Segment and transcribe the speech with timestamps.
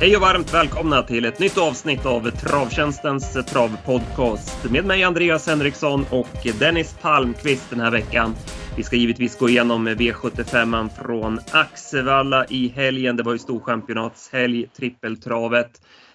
[0.00, 6.04] Hej och varmt välkomna till ett nytt avsnitt av Travtjänstens travpodcast med mig Andreas Henriksson
[6.10, 8.34] och Dennis Palmqvist den här veckan.
[8.76, 13.16] Vi ska givetvis gå igenom V75 från Axevalla i helgen.
[13.16, 15.70] Det var ju storchampionatshelg, trippeltravet.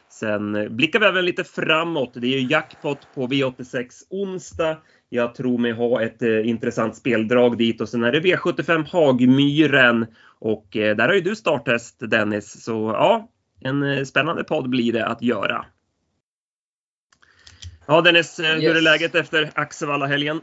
[0.10, 2.14] Sen blickar vi även lite framåt.
[2.14, 4.78] Det är ju jackpot på V86 onsdag.
[5.10, 10.06] Jag tror mig ha ett eh, intressant speldrag dit och sen är det V75 Hagmyren
[10.40, 12.64] och eh, där har ju du starttest Dennis.
[12.64, 13.30] Så ja,
[13.64, 15.66] en eh, spännande podd blir det att göra.
[17.86, 18.64] Ja Dennis, yes.
[18.64, 20.42] hur är läget efter Axevalla-helgen?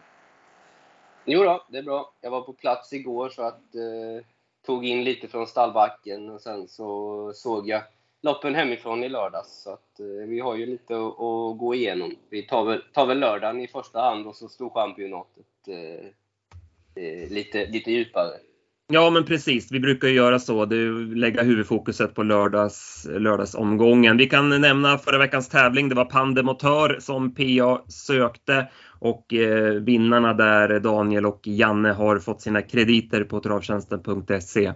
[1.24, 2.15] Jo då, det är bra.
[2.20, 4.27] Jag var på plats igår så att eh,
[4.66, 7.83] tog in lite från stallbacken och sen så såg jag
[8.23, 9.62] loppen hemifrån i lördags.
[9.62, 12.16] Så att, eh, vi har ju lite att, att, gå igenom.
[12.30, 16.07] Vi tar väl, tar väl lördagen i första hand och så Storchampionatet eh,
[17.05, 18.30] eh, lite, lite djupare.
[18.93, 19.73] Ja, men precis.
[19.73, 20.65] Vi brukar göra så.
[20.65, 20.77] Det
[21.15, 24.16] lägga huvudfokuset på lördags, lördagsomgången.
[24.16, 25.88] Vi kan nämna förra veckans tävling.
[25.88, 28.68] Det var Pandemotör som PA sökte
[28.99, 34.73] och eh, vinnarna där, Daniel och Janne, har fått sina krediter på travtjänsten.se.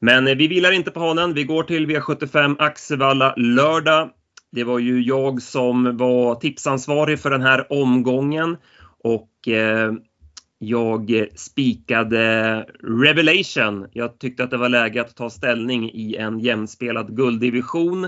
[0.00, 1.34] Men eh, vi vilar inte på hanen.
[1.34, 4.10] Vi går till V75 Axevalla lördag.
[4.52, 8.56] Det var ju jag som var tipsansvarig för den här omgången
[9.04, 9.92] och eh,
[10.58, 13.86] jag spikade Revelation.
[13.92, 18.04] Jag tyckte att det var läge att ta ställning i en jämspelad gulddivision.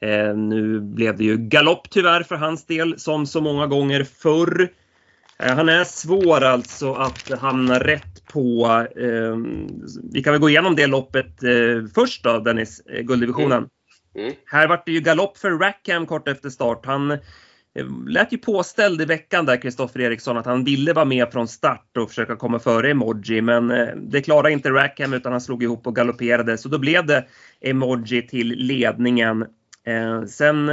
[0.00, 4.68] Eh, nu blev det ju galopp tyvärr för hans del, som så många gånger förr.
[5.38, 8.66] Eh, han är svår alltså att hamna rätt på.
[8.96, 9.36] Eh,
[10.12, 11.50] vi kan väl gå igenom det loppet eh,
[11.94, 13.58] först då, Dennis, eh, gulddivisionen.
[13.58, 14.26] Mm.
[14.26, 14.32] Mm.
[14.46, 16.86] Här vart det ju galopp för Rackham kort efter start.
[16.86, 17.18] Han Eh,
[17.76, 21.48] Eh, lät ju påställd i veckan där, Kristoffer Eriksson, att han ville vara med från
[21.48, 23.40] start och försöka komma före Emoji.
[23.40, 26.58] Men eh, det klarade inte Rackham utan han slog ihop och galopperade.
[26.58, 27.24] Så då blev det
[27.60, 29.46] Emoji till ledningen.
[29.86, 30.68] Eh, sen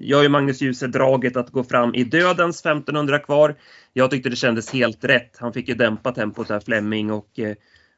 [0.00, 3.54] gör ju Magnus Djuse draget att gå fram i dödens 1500 kvar.
[3.92, 5.36] Jag tyckte det kändes helt rätt.
[5.38, 7.12] Han fick ju dämpa tempot där, Flemming.
[7.12, 7.38] och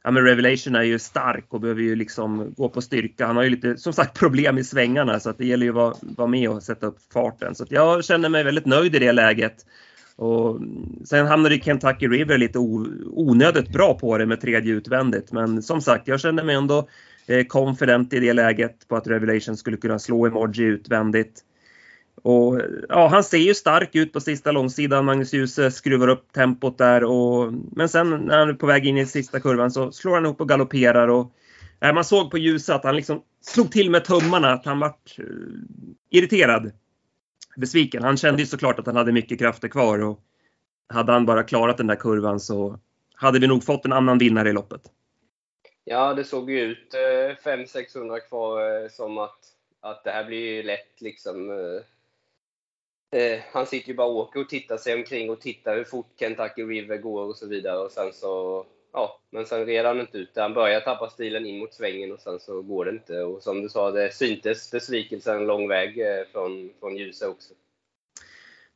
[0.02, 3.26] ja, men Revelation är ju stark och behöver ju liksom gå på styrka.
[3.26, 5.76] Han har ju lite, som sagt, problem i svängarna så att det gäller ju att
[5.76, 7.54] vara, vara med och sätta upp farten.
[7.54, 9.66] Så jag känner mig väldigt nöjd i det läget.
[10.16, 10.60] Och
[11.04, 15.32] sen hamnade Kentucky River lite onödigt bra på det med tredje utvändigt.
[15.32, 16.88] Men som sagt, jag känner mig ändå
[17.26, 21.44] eh, confident i det läget på att Revelation skulle kunna slå Emoji utvändigt.
[22.22, 25.04] Och, ja, han ser ju stark ut på sista långsidan.
[25.04, 27.04] Magnus Djuse skruvar upp tempot där.
[27.04, 30.26] Och, men sen när han är på väg in i sista kurvan så slår han
[30.26, 31.08] upp och galopperar.
[31.08, 31.32] Och,
[31.80, 35.18] ja, man såg på Djuse att han liksom slog till med tummarna, att han vart
[35.18, 35.26] uh,
[36.10, 36.72] irriterad.
[37.56, 38.02] Besviken.
[38.02, 39.98] Han kände ju såklart att han hade mycket krafter kvar.
[39.98, 40.20] Och
[40.88, 42.78] hade han bara klarat den där kurvan så
[43.14, 44.82] hade vi nog fått en annan vinnare i loppet.
[45.84, 49.38] Ja, det såg ju ut eh, 500-600 kvar eh, som att,
[49.80, 51.50] att det här blir lätt liksom.
[51.50, 51.82] Eh,
[53.12, 56.12] Eh, han sitter ju bara och åker och tittar sig omkring och tittar hur fort
[56.18, 57.78] Kentucky River går och så vidare.
[57.78, 61.58] Och sen så, ja, men sen red han inte ut Han börjar tappa stilen in
[61.58, 63.20] mot svängen och sen så går det inte.
[63.20, 67.54] Och som du sa, det syntes besvikelsen lång väg eh, från, från ljuset också.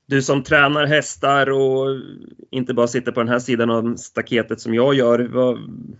[0.06, 2.00] Du som tränar hästar och
[2.50, 5.18] inte bara sitter på den här sidan av staketet som jag gör.
[5.32, 5.58] Vad,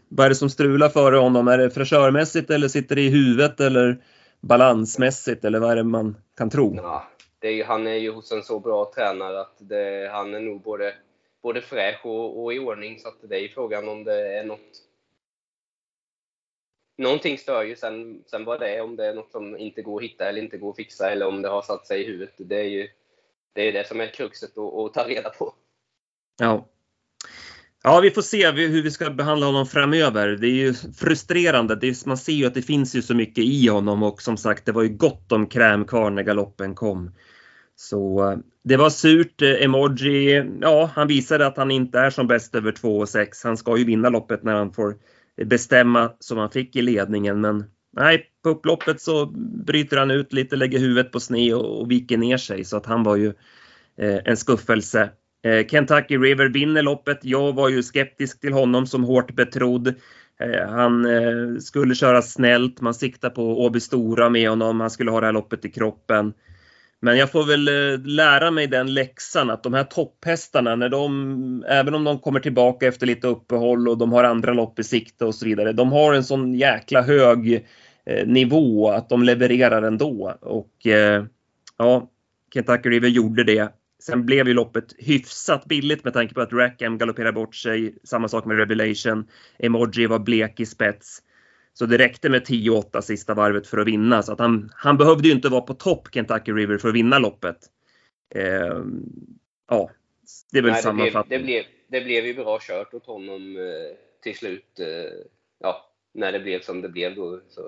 [0.09, 1.49] vad är det som strular för honom?
[1.49, 3.99] Är det fräschörmässigt eller sitter det i huvudet eller
[4.41, 6.75] balansmässigt eller vad är det man kan tro?
[6.77, 7.05] Ja,
[7.49, 10.95] är, han är ju hos en så bra tränare att det, han är nog både,
[11.43, 12.99] både fräsch och, och i ordning.
[12.99, 14.81] Så att det är ju frågan om det är något
[16.97, 20.01] Någonting stör ju sen, sen vad det är, om det är något som inte går
[20.01, 22.35] att hitta eller inte går att fixa eller om det har satt sig i huvudet.
[22.37, 22.89] Det är ju
[23.53, 25.55] det, är det som är kruxet att, att ta reda på.
[26.39, 26.69] Ja.
[27.83, 30.29] Ja, vi får se hur vi ska behandla honom framöver.
[30.29, 31.77] Det är ju frustrerande.
[31.77, 34.37] Det är, man ser ju att det finns ju så mycket i honom och som
[34.37, 37.11] sagt, det var ju gott om kräm kvar när galoppen kom.
[37.77, 39.43] Så eh, det var surt.
[39.43, 43.27] Eh, Emoji, ja, han visade att han inte är som bäst över 2,6.
[43.45, 44.95] Han ska ju vinna loppet när han får
[45.45, 47.41] bestämma som han fick i ledningen.
[47.41, 47.65] Men
[47.97, 49.27] nej, på upploppet så
[49.67, 52.65] bryter han ut lite, lägger huvudet på sne och, och viker ner sig.
[52.65, 53.29] Så att han var ju
[53.99, 55.11] eh, en skuffelse.
[55.45, 57.19] Eh, Kentucky River vinner loppet.
[57.23, 59.89] Jag var ju skeptisk till honom som hårt betrodd.
[60.41, 62.81] Eh, han eh, skulle köra snällt.
[62.81, 64.81] Man siktar på Åby Stora med honom.
[64.81, 66.33] Han skulle ha det här loppet i kroppen.
[67.05, 71.65] Men jag får väl eh, lära mig den läxan att de här topphästarna, när de,
[71.69, 75.25] även om de kommer tillbaka efter lite uppehåll och de har andra lopp i sikte
[75.25, 77.67] och så vidare, de har en sån jäkla hög
[78.07, 80.35] eh, nivå att de levererar ändå.
[80.41, 81.25] Och eh,
[81.79, 82.11] ja,
[82.55, 83.73] Kentucky River gjorde det.
[84.03, 87.95] Sen blev ju loppet hyfsat billigt med tanke på att Rackham galopperade bort sig.
[88.05, 89.27] Samma sak med Revelation.
[89.59, 91.19] Emoji var blek i spets.
[91.75, 94.23] Så det räckte med 10-8 sista varvet för att vinna.
[94.23, 97.19] Så att han, han behövde ju inte vara på topp Kentucky River för att vinna
[97.19, 97.57] loppet.
[98.35, 98.83] Eh,
[99.69, 99.91] ja,
[100.53, 101.39] det är väl Nej, sammanfattning.
[101.39, 104.81] Det blev, det, blev, det blev ju bra kört åt honom eh, till slut.
[104.81, 105.19] Eh,
[105.59, 107.41] ja, när det blev som det blev då.
[107.49, 107.63] Så,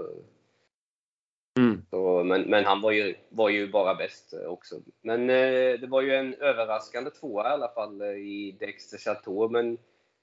[1.58, 1.82] Mm.
[1.90, 4.76] så, men, men han var ju, var ju bara bäst eh, också.
[5.02, 9.48] Men eh, det var ju en överraskande tvåa i alla fall eh, i Dexter Chateau.
[9.48, 9.78] Men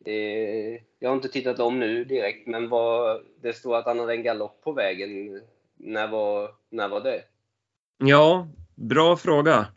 [0.06, 4.14] eh, jag har inte tittat om nu direkt, men vad, det står att han hade
[4.14, 5.42] en galopp på vägen.
[5.78, 7.22] När var, när var det?
[7.98, 9.68] Ja, bra fråga.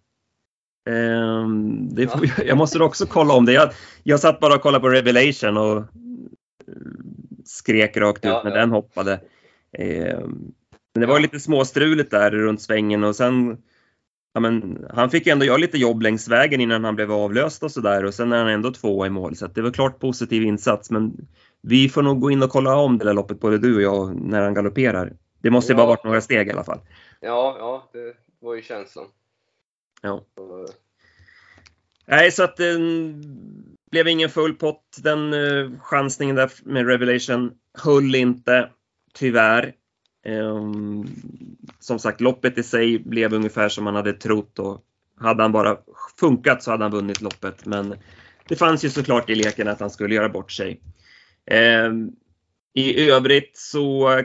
[0.89, 3.53] Ehm, det får, Jag måste också kolla om det.
[3.53, 3.71] Jag,
[4.03, 5.85] jag satt bara och kollade på Revelation och eh,
[7.45, 8.57] skrek rakt ut Ja, när ja.
[8.57, 9.21] den hoppade.
[9.73, 10.53] Ehm,
[10.95, 13.59] men det var lite småstruligt där runt svängen och sen
[14.37, 17.63] ja, men, han fick ju ändå göra lite jobb längs vägen innan han blev avlöst
[17.63, 20.43] och sådär och sen är han ändå två i mål så det var klart positiv
[20.43, 21.27] insats men
[21.61, 24.21] vi får nog gå in och kolla om det där loppet både du och jag
[24.21, 25.13] när han galopperar.
[25.43, 25.89] Det måste ju bara Ja.
[25.89, 26.79] varit några steg i alla fall.
[27.21, 29.07] Ja, ja, det var ju känslan.
[30.03, 30.25] Ja.
[30.35, 30.67] Så,
[32.07, 32.77] Nej, så att det
[33.91, 34.97] blev ingen full pott.
[35.03, 37.53] Den eh, chansningen där med Revelation
[37.85, 38.71] höll inte,
[39.15, 39.75] tyvärr.
[40.27, 41.07] Ehm,
[41.81, 44.83] som sagt, loppet i sig blev ungefär som man hade trott och
[45.21, 45.77] hade han bara
[46.21, 47.67] funkat så hade han vunnit loppet.
[47.67, 47.95] Men
[48.49, 50.81] det fanns ju såklart i leken att han skulle göra bort sig.
[51.47, 52.11] Ehm,
[52.75, 54.21] I övrigt så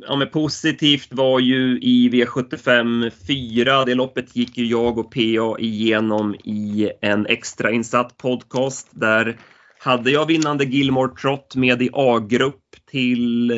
[0.00, 3.84] ja, men positivt var ju i V75 4.
[3.84, 8.88] Det loppet gick ju jag och PA igenom i en extrainsatt podcast.
[8.90, 9.36] Där
[9.84, 13.56] hade jag vinnande Gilmore Trott med i A-grupp till eh,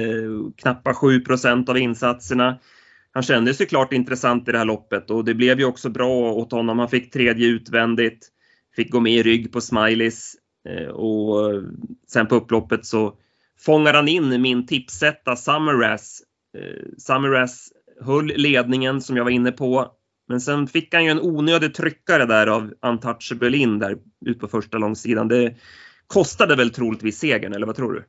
[0.56, 2.58] knappa 7% av insatserna.
[3.12, 6.52] Han kändes såklart intressant i det här loppet och det blev ju också bra åt
[6.52, 6.78] honom.
[6.78, 8.28] Han fick tredje utvändigt,
[8.76, 10.34] fick gå med i rygg på Smileys
[10.69, 11.62] eh, och eh,
[12.08, 13.14] sen på upploppet så
[13.61, 16.23] fångar han in min tipsetta Summerrass.
[16.58, 19.93] Eh, Summerrass höll ledningen som jag var inne på.
[20.28, 23.96] Men sen fick han ju en onödig tryckare där av Untouchable in där
[24.26, 25.28] ut på första långsidan.
[25.28, 25.55] Det
[26.06, 28.05] kostade väl troligtvis segern, eller vad tror du?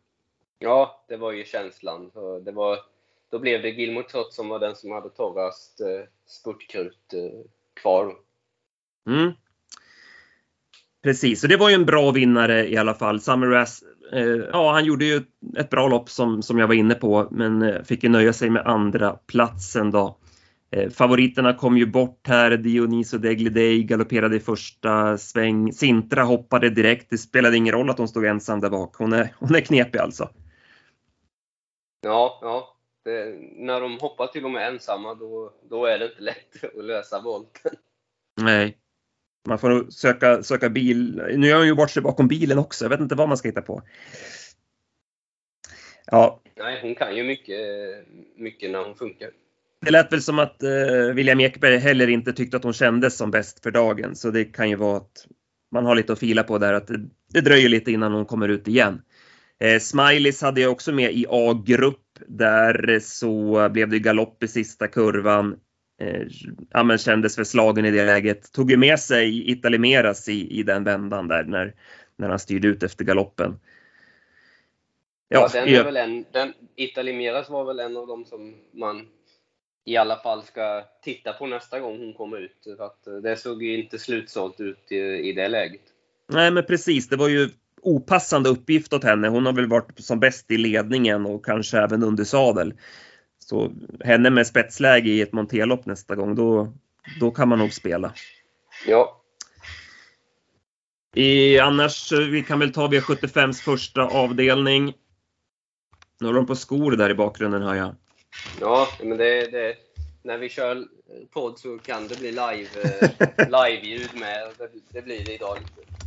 [0.60, 2.12] ja, det var ju känslan.
[2.46, 2.78] Det var,
[3.32, 7.40] då blev det Gilmore Trott som var den som hade torrast eh, spurtkrut eh,
[7.82, 8.14] kvar.
[9.08, 9.32] Mm.
[11.04, 13.22] Precis, så det var ju en bra vinnare i alla fall.
[13.22, 13.84] Summerrass,
[14.14, 15.22] eh, ja han gjorde ju
[15.58, 18.50] ett bra lopp som, som jag var inne på, men eh, fick ju nöja sig
[18.50, 20.18] med andra platsen då.
[20.72, 22.58] Eh, favoriterna kom ju bort här.
[22.58, 25.74] Dioniso Deglidei galopperade i första sväng.
[25.74, 27.10] Sintra hoppade direkt.
[27.10, 28.96] Det spelade ingen roll att hon stod ensam där bak.
[28.96, 30.30] Hon är, hon är knepig alltså.
[32.02, 32.74] Ja, ja.
[33.06, 36.86] Det, när de hoppar till och med ensamma, då, då är det inte lätt att
[36.86, 37.72] lösa volten.
[38.42, 38.78] Nej.
[39.48, 41.22] Man får söka, söka bil.
[41.38, 42.86] Nu gör hon ju bort sig bakom bilen också.
[42.86, 43.81] Jag vet inte vad man ska hitta på.
[46.06, 47.60] Ja, Nej, hon kan ju mycket,
[48.36, 49.30] mycket när hon funkar.
[49.86, 53.32] Det lät väl som att eh, William Ekberg heller inte tyckte att hon kändes som
[53.32, 54.16] bäst för dagen.
[54.16, 55.28] Så det kan ju vara att
[55.72, 56.74] man har lite att fila på där.
[56.74, 57.00] Att det,
[57.34, 59.02] det dröjer lite innan hon kommer ut igen.
[59.60, 62.04] Eh, Smileys hade jag också med i A-grupp.
[62.28, 65.56] Där så blev det galopp i sista kurvan.
[66.02, 66.22] Eh,
[66.70, 68.52] ja, men kändes för slagen i det läget.
[68.52, 71.74] Tog ju med sig Italimeras i, i den vändan där när,
[72.18, 73.60] när han styrde ut efter galoppen.
[75.30, 79.06] Ja, den i- är väl en, den, Italimeras var väl en av dem som man
[79.88, 82.58] i alla fall ska titta på nästa gång hon kommer ut.
[82.78, 85.82] För att eh, det såg ju inte slutsålt ut i, i det läget.
[86.28, 87.10] Nej, men precis.
[87.10, 87.50] Det var ju
[87.82, 89.28] opassande uppgift åt henne.
[89.28, 92.74] Hon har väl varit som bäst i ledningen och kanske även under sadel.
[93.40, 93.72] Så
[94.04, 96.74] henne med spetsläge i ett monterlopp nästa gång, då,
[97.20, 98.14] då kan man nog spela.
[98.88, 99.22] Ja,
[101.16, 104.94] I, annars, eh, vi kan väl ta V75s första avdelning.
[106.20, 107.96] Nu håller de på skor där i bakgrunden hör jag.
[108.62, 109.76] Ja men det, det,
[110.24, 110.88] när vi kör
[111.34, 114.48] podd så kan det bli live, eh, live-ljud med.
[114.58, 115.58] Det, det blir det idag.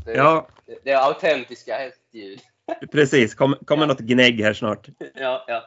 [0.04, 2.40] Det, Ja, det, det är autentiska hästljud.
[2.92, 3.34] precis.
[3.34, 3.86] Kom, kommer Ja.
[3.86, 4.88] något gnägg här snart.
[5.14, 5.64] Ja, ja.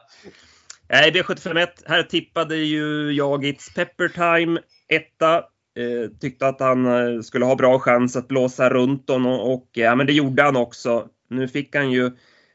[0.88, 1.68] Nej, V751.
[1.86, 5.36] Här tippade ju jag It's Pepper Time etta.
[5.76, 9.68] Eh, tyckte att han eh, skulle ha bra chans att blåsa runt honom och, och
[9.72, 11.08] ja, men det gjorde han också.
[11.28, 12.10] Nu fick han ju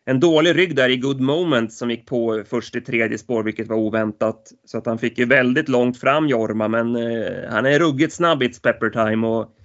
[0.09, 3.67] en dålig rygg där i Good Moment som gick på först i tredje spår, vilket
[3.67, 4.51] var oväntat.
[4.65, 8.43] Så att han fick ju väldigt långt fram Jorma, men eh, han är ruggigt snabb
[8.43, 9.55] It's Pepper Time och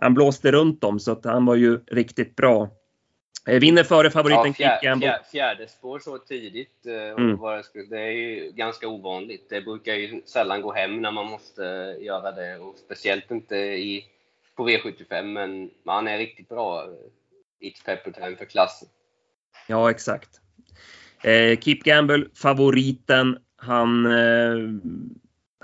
[0.00, 2.68] han blåste runt dem så att han var ju riktigt bra.
[3.46, 7.38] Eh, vinner före favoriten ja fjär, fjär, fjärde spår så tidigt, eh, Mm.
[7.90, 9.46] det är ju ganska ovanligt.
[9.50, 11.62] Det brukar ju sällan gå hem när man måste
[12.00, 12.58] göra det.
[12.58, 14.04] Och speciellt inte i,
[14.56, 16.86] på V75, men han är riktigt bra.
[17.60, 18.88] It's Pepper Time för klassen.
[19.66, 20.28] Ja, exakt.
[21.22, 23.36] Eh, Keep Gamble, favoriten.
[23.56, 24.56] Han eh,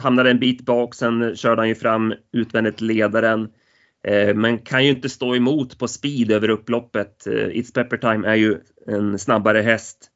[0.01, 3.49] hamnade en bit bak, sen körde han ju fram utvändigt ledaren.
[4.07, 7.27] Eh, men kan ju inte stå emot på speed över upploppet.
[7.27, 10.11] Eh, It's Pepper Time är ju en snabbare häst.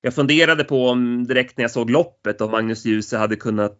[0.00, 3.78] Jag funderade på om direkt när jag såg loppet om Magnus Djuse hade kunnat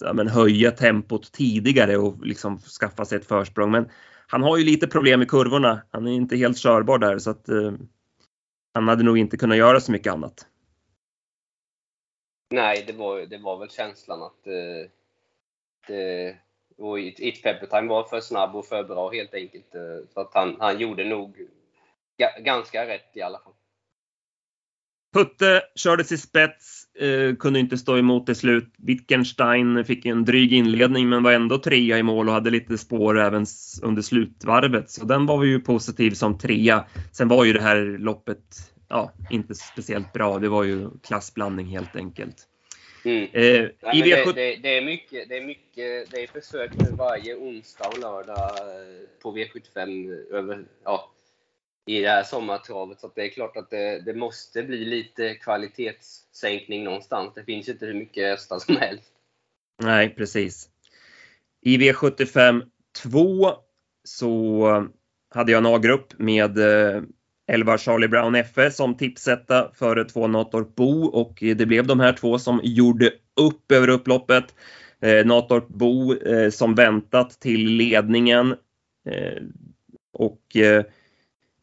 [0.00, 3.70] ja, men, höja tempot tidigare och liksom skaffa sig ett försprång.
[3.70, 3.88] Men
[4.26, 5.82] han har ju lite problem i kurvorna.
[5.90, 7.72] Han är inte helt körbar där så att eh,
[8.74, 10.46] han hade nog inte kunnat göra så mycket annat.
[12.50, 14.90] Nej, det var, det var väl känslan att eh,
[15.86, 16.36] det,
[16.78, 19.74] och It Peppertime var för snabb och för bra helt enkelt.
[19.74, 21.48] Eh, så att han, han gjorde nog
[22.40, 23.52] ganska rätt i alla fall.
[25.14, 28.74] Putte kördes i spets, eh, kunde inte stå emot till slut.
[28.76, 33.18] Wittgenstein fick en dryg inledning men var ändå trea i mål och hade lite spår
[33.18, 33.46] även
[33.82, 34.90] under slutvarvet.
[34.90, 36.84] Så den var ju positiv som trea.
[37.12, 40.38] Sen var ju det här loppet ja, inte speciellt bra.
[40.38, 42.36] Det var ju klassblandning helt enkelt.
[43.04, 43.22] Mm.
[43.22, 47.88] Eh, Nej, det, det, det, är mycket, det är mycket, det är försök varje onsdag
[47.88, 51.13] och lördag eh, på V75 över, ja,
[51.86, 53.00] i det här sommartravet.
[53.00, 57.34] Så det är klart att det, det, måste bli lite kvalitetssänkning någonstans.
[57.34, 59.12] Det finns ju inte hur mycket hästar som helst.
[59.82, 60.68] Nej, precis.
[61.60, 62.62] I V75
[63.02, 63.50] 2
[64.04, 64.88] så
[65.34, 67.02] hade jag en A-grupp med eh,
[67.46, 72.12] 11 Charlie Brown FS som tipsetta före två Natorp Bo och det blev de här
[72.12, 74.54] två som gjorde upp över upploppet.
[75.00, 78.54] Eh, Natorp Bo eh, som väntat till ledningen
[79.08, 79.42] eh,
[80.12, 80.84] och eh,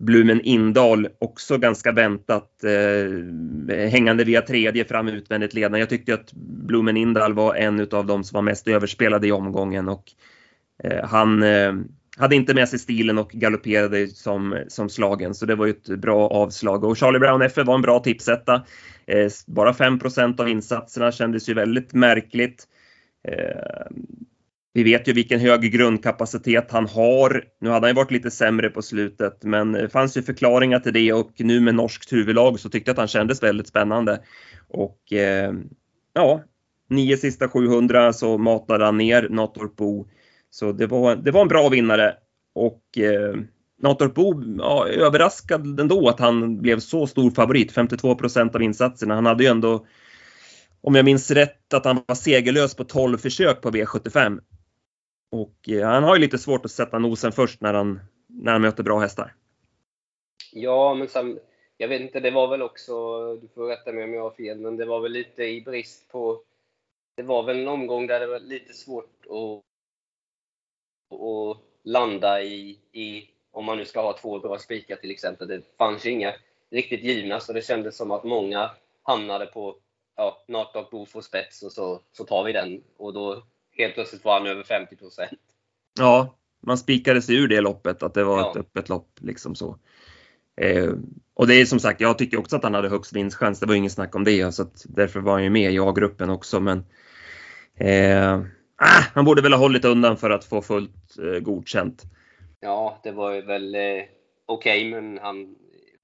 [0.01, 5.79] Blumen Indal också ganska väntat eh, hängande via tredje fram utvändigt ledande.
[5.79, 9.89] Jag tyckte att Blumen Indal var en av de som var mest överspelade i omgången
[9.89, 10.03] och
[10.83, 11.73] eh, han eh,
[12.17, 15.99] hade inte med sig stilen och galopperade som, som slagen så det var ju ett
[15.99, 16.83] bra avslag.
[16.83, 18.55] Och Charlie Brown FF var en bra tipsetta.
[19.05, 22.67] Eh, bara 5% av insatserna kändes ju väldigt märkligt.
[23.27, 23.97] Eh,
[24.73, 27.43] vi vet ju vilken hög grundkapacitet han har.
[27.61, 30.93] Nu hade han ju varit lite sämre på slutet, men det fanns ju förklaringar till
[30.93, 34.21] det och nu med norskt huvudlag så tyckte jag att han kändes väldigt spännande.
[34.69, 35.53] Och eh,
[36.13, 36.43] ja,
[36.89, 40.05] nio sista 700 så matade han ner Natorpo.
[40.49, 42.13] Så det var, det var en bra vinnare
[42.55, 43.35] och eh,
[43.81, 49.15] Natorpo ja, överraskad ändå att han blev så stor favorit, 52 procent av insatserna.
[49.15, 49.85] Han hade ju ändå
[50.81, 54.39] om jag minns rätt att han var segerlös på 12 försök på V75.
[55.31, 58.61] Och eh, han har ju lite svårt att sätta nosen först när han, när han
[58.61, 59.35] möter bra hästar.
[60.51, 61.39] Ja, men sen,
[61.77, 62.93] jag vet inte, det var väl också,
[63.35, 66.11] du får rätta mig om jag har fel, men det var väl lite i brist
[66.11, 66.43] på...
[67.15, 69.63] Det var väl en omgång där det var lite svårt att,
[71.19, 75.47] att landa i, i, om man nu ska ha två bra spikar till exempel.
[75.47, 76.33] Det fanns ju inga
[76.69, 78.71] riktigt givna, så det kändes som att många
[79.03, 79.75] hamnade på
[80.15, 82.83] ja, Nartok, Boof spets och så, så tar vi den.
[82.97, 83.43] Och då
[83.77, 85.39] helt plötsligt var han över 50 procent.
[85.99, 88.51] Ja, man spikade sig ur det loppet, att det var ja.
[88.51, 89.09] ett öppet lopp.
[89.21, 89.77] Liksom så.
[90.61, 90.93] Eh,
[91.33, 93.59] och det är som sagt, jag tycker också att han hade högst vinstchans.
[93.59, 96.59] Det var inget snack om det, så därför var han ju med i A-gruppen också.
[96.59, 96.85] Men
[97.75, 98.39] eh,
[98.75, 102.03] ah, han borde väl ha hållit undan för att få fullt eh, godkänt.
[102.59, 105.55] Ja, det var ju väl eh, okej, okay, men han,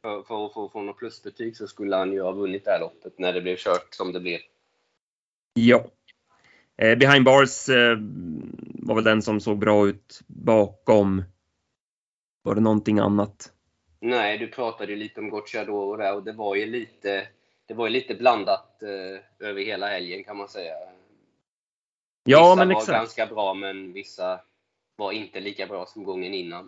[0.01, 3.19] för, för att få något plusbetyg så skulle han ju ha vunnit det här loppet
[3.19, 4.39] när det blev kört som det blev.
[5.53, 5.86] Ja,
[6.77, 7.98] Eh, behind bars eh,
[8.79, 11.24] var väl den som såg bra ut bakom.
[12.43, 13.51] Var det någonting annat?
[14.00, 17.27] Nej, du pratade ju lite om Gocciadoro där och det var ju lite,
[17.67, 20.74] det var ju lite blandat eh, över hela helgen kan man säga.
[22.24, 22.98] Ja, vissa men var exakt.
[22.98, 24.39] ganska bra men vissa
[24.96, 26.67] var inte lika bra som gången innan.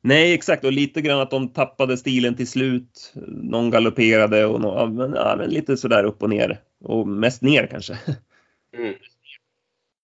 [0.00, 0.64] Nej, exakt.
[0.64, 3.12] Och lite grann att de tappade stilen till slut.
[3.26, 6.60] Någon galopperade och någon, ja, men, ja, men lite sådär upp och ner.
[6.84, 7.98] Och mest ner kanske.
[8.72, 8.94] Mm.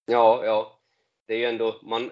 [0.07, 0.79] Ja, ja.
[1.27, 2.11] Det är ju ändå, man,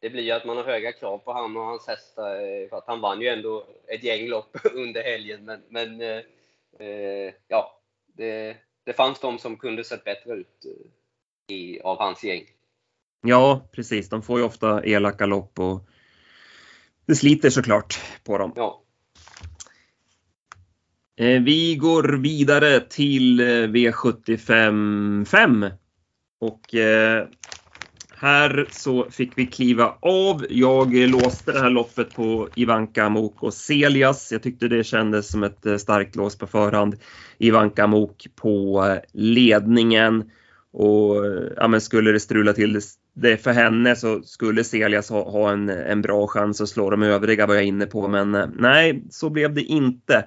[0.00, 2.34] det blir ju att man har höga krav på han och hans hästar.
[2.34, 5.44] Eh, för att han vann ju ändå ett gäng lopp under helgen.
[5.44, 6.20] Men, men eh,
[6.78, 12.24] eh, ja, det, det fanns de som kunde sett bättre ut eh, i, av hans
[12.24, 12.44] gäng.
[13.22, 14.08] Ja, precis.
[14.08, 15.88] De får ju ofta elaka lopp och
[17.06, 18.52] det sliter såklart på dem.
[18.56, 18.80] Ja.
[21.16, 25.66] Vi går vidare till V75 5
[26.44, 27.26] och eh,
[28.16, 30.46] här så fick vi kliva av.
[30.50, 34.32] Jag låste det här loppet på Ivanka Mok och Celias.
[34.32, 36.96] Jag tyckte det kändes som ett eh, starkt lås på förhand.
[37.38, 40.30] Ivanka Mok på eh, ledningen.
[40.72, 42.80] Och eh, ja, men skulle det strula till
[43.14, 47.02] det för henne så skulle Celias ha, ha en, en bra chans att slå de
[47.02, 48.08] övriga var jag inne på.
[48.08, 50.26] Men nej, så blev det inte.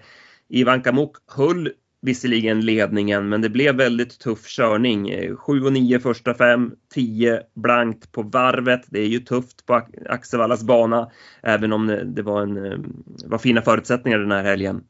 [0.50, 1.70] Ivanka Mok höll
[2.02, 5.36] visserligen ledningen, men det blev väldigt tuff körning.
[5.36, 8.82] 7 och 9 första fem, 10 blankt på varvet.
[8.88, 11.12] Det är ju tufft på Axevallas bana,
[11.44, 12.80] även om det var, en, eh,
[13.26, 14.84] var fina förutsättningar den här helgen.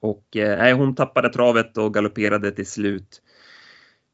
[0.00, 3.22] Och eh, hon tappade travet och galopperade till slut.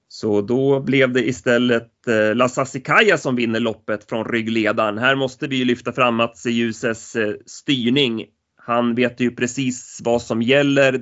[0.09, 4.99] Så då blev det istället eh, Lasassikaya som vinner loppet från ryggledaren.
[4.99, 8.27] Här måste vi ju lyfta fram Mats Ljuses eh, styrning.
[8.71, 11.01] Han vet ju precis vad som gäller.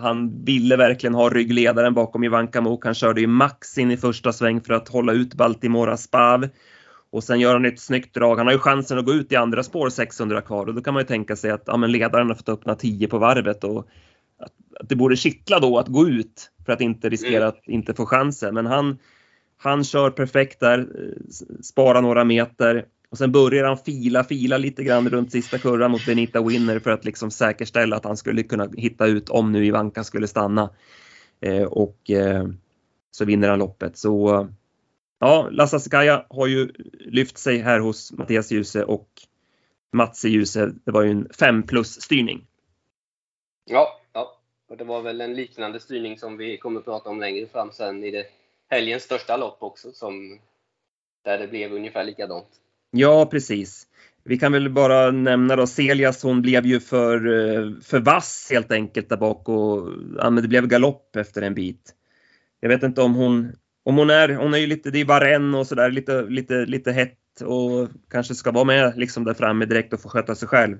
[0.00, 2.84] han ville verkligen ha ryggledaren bakom Ivanka Mok.
[2.84, 6.48] Han körde ju max in i första sväng för att hålla ut Baltimora Spav.
[7.10, 8.36] Och sen gör han ett snyggt drag.
[8.36, 10.94] Han har ju chansen att gå ut i andra spår 600 kvar och då kan
[10.94, 13.78] man ju tänka sig att ja, men ledaren har fått öppna 10 på varvet och
[14.38, 17.48] att, att det borde kittla då att gå ut för att inte riskera mm.
[17.48, 18.54] att inte få chansen.
[18.54, 18.98] Men han,
[19.56, 24.84] han kör perfekt där, eh, sparar några meter och sen börjar han fila, fila lite
[24.84, 28.68] grann runt sista kurvan mot Benita Winner för att liksom säkerställa att han skulle kunna
[28.76, 30.70] hitta ut om nu Ivanka skulle stanna.
[31.40, 32.48] Eh, och eh,
[33.10, 33.98] så vinner han loppet.
[33.98, 34.48] Så
[35.18, 39.08] ja, Lasaskaja har ju lyft sig här hos Mattias Djuse och
[39.92, 40.72] Mats Djuse.
[40.84, 42.46] Det var ju en 5 plus styrning.
[43.64, 47.20] Ja, ja, och det var väl en liknande styrning som vi kommer att prata om
[47.20, 48.26] längre fram sen i det
[48.68, 50.40] helgens största lopp också, som,
[51.22, 52.60] där det blev ungefär likadant.
[52.98, 53.86] Ja, precis.
[54.24, 58.72] Vi kan väl bara nämna då Celias, hon blev ju för, eh, för vass helt
[58.72, 59.88] enkelt där bak och
[60.18, 61.94] ja, det blev galopp efter en bit.
[62.60, 63.52] Jag vet inte om hon,
[63.84, 66.92] om hon är, hon är ju lite, det är Varenne och sådär, lite, lite, lite
[66.92, 70.78] hett och kanske ska vara med liksom där framme direkt och få sköta sig själv.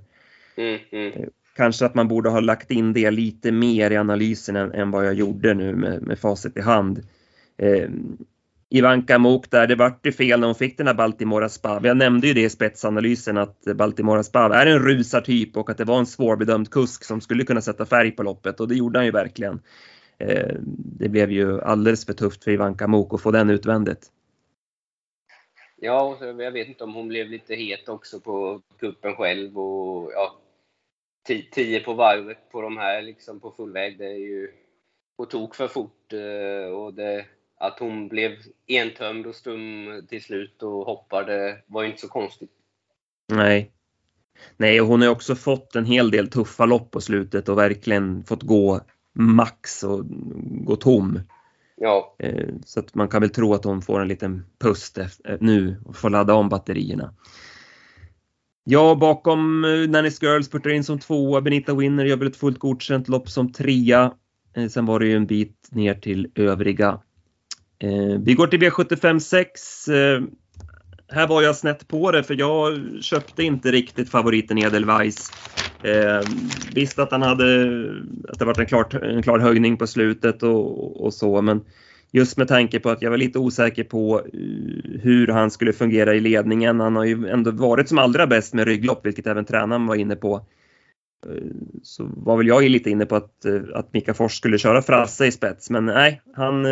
[0.57, 1.13] Mm, mm.
[1.13, 4.91] Eh, kanske att man borde ha lagt in det lite mer i analysen än, än
[4.91, 7.03] vad jag gjorde nu med, med facit i hand.
[7.59, 7.89] Eh,
[8.77, 11.87] Ivanka Mok där, det vart ju fel när hon fick den här Baltimora Spav.
[11.87, 15.85] Jag nämnde ju det i spetsanalysen att Baltimora Spav är en rusartyp och att det
[15.85, 19.07] var en svårbedömd kusk som skulle kunna sätta färg på loppet och det gjorde han
[19.07, 19.61] ju verkligen.
[20.19, 20.57] Eh,
[20.99, 24.11] det blev ju alldeles för tufft för Ivanka Mok att få den utvändigt.
[25.77, 30.39] Ja, jag vet inte om hon blev lite het också på kuppen själv och ja,
[31.51, 33.99] tio på varvet på de här liksom på full väg.
[33.99, 34.53] Det är ju
[35.17, 37.27] på tok för fort eh, och det,
[37.59, 38.33] att hon blev
[38.67, 42.51] entömd och stum till slut och hoppade var ju inte så konstigt.
[43.33, 43.73] Nej.
[44.57, 48.25] Nej, och hon har också fått en hel del tuffa lopp på slutet och verkligen
[48.25, 48.81] fått gå
[49.13, 50.05] max och
[50.65, 51.21] gå tom.
[51.77, 52.17] Ja.
[52.19, 54.99] Eh, så att man kan väl tro att hon får en liten pust
[55.41, 57.15] nu och får ladda om batterierna.
[58.65, 61.41] Ja, bakom eh, Nanny's Girls puttar in som tvåa.
[61.41, 64.13] Benita Winner gör väl ett fullt godkänt lopp som trea.
[64.55, 67.01] Eh, sen var det ju en bit ner till övriga.
[67.79, 69.89] Eh, vi går till V75 6.
[69.89, 70.23] Eh,
[71.09, 75.31] här var jag snett på det för jag köpte inte riktigt favoriten Edelweiss.
[75.83, 76.29] Eh,
[76.75, 77.45] visst att han hade,
[78.29, 81.61] att det varit en klar, en klar höjning på slutet och, och så men
[82.13, 84.23] Just med tanke på att jag var lite osäker på
[85.03, 86.81] hur han skulle fungera i ledningen.
[86.81, 90.17] Han har ju ändå varit som allra bäst med rygglopp, vilket även tränaren var inne
[90.17, 90.47] på.
[91.29, 91.43] Eh,
[91.83, 95.27] så var väl jag lite inne på att, eh, att Mika Fors skulle köra Frasse
[95.27, 96.67] i spets, men nej, han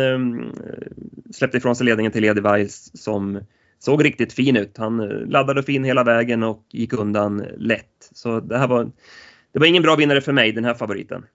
[1.31, 3.39] släppte ifrån sig ledningen till Edelweiss som
[3.79, 4.77] såg riktigt fin ut.
[4.77, 8.09] Han laddade fin hela vägen och gick undan lätt.
[8.11, 8.91] Så det här var,
[9.51, 11.25] det var ingen bra vinnare för mig, den här favoriten.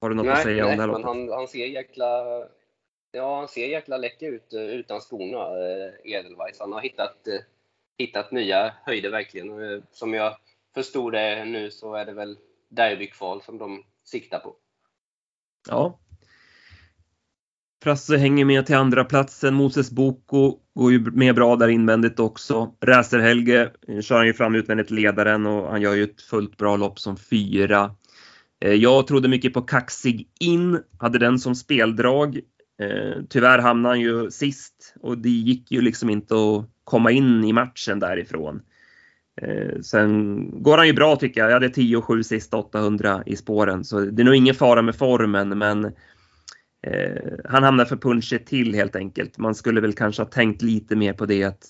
[0.00, 2.24] Har du något nej, att säga nej, om det här men han, han ser jäkla...
[3.12, 6.60] Ja, han ser jäkla läcker ut eh, utan skorna, eh, Edelweiss.
[6.60, 7.40] Han har hittat, eh,
[7.98, 9.50] hittat nya höjder verkligen.
[9.50, 10.36] Eh, som jag
[10.74, 14.56] förstod det nu så är det väl derbykval som de siktar på.
[15.68, 15.98] Ja.
[17.82, 19.54] Frasse hänger med till andra platsen.
[19.54, 22.74] Moses Boko går ju med bra där invändigt också.
[22.80, 26.56] Räser Helge eh, kör han ju fram utvändigt ledaren och han gör ju ett fullt
[26.56, 27.94] bra lopp som fyra.
[28.60, 32.40] Eh, jag trodde mycket på Kaxig in, hade den som speldrag.
[33.28, 37.52] Tyvärr hamnade han ju sist och det gick ju liksom inte att komma in i
[37.52, 38.62] matchen därifrån.
[39.42, 41.50] Eh, sen går han ju bra tycker jag.
[41.50, 44.82] Jag hade 10 och 7 sista 800 i spåren så det är nog ingen fara
[44.82, 45.92] med formen men
[47.44, 49.38] han hamnar för punchet till helt enkelt.
[49.38, 51.64] Man skulle väl kanske ha tänkt lite mer på det att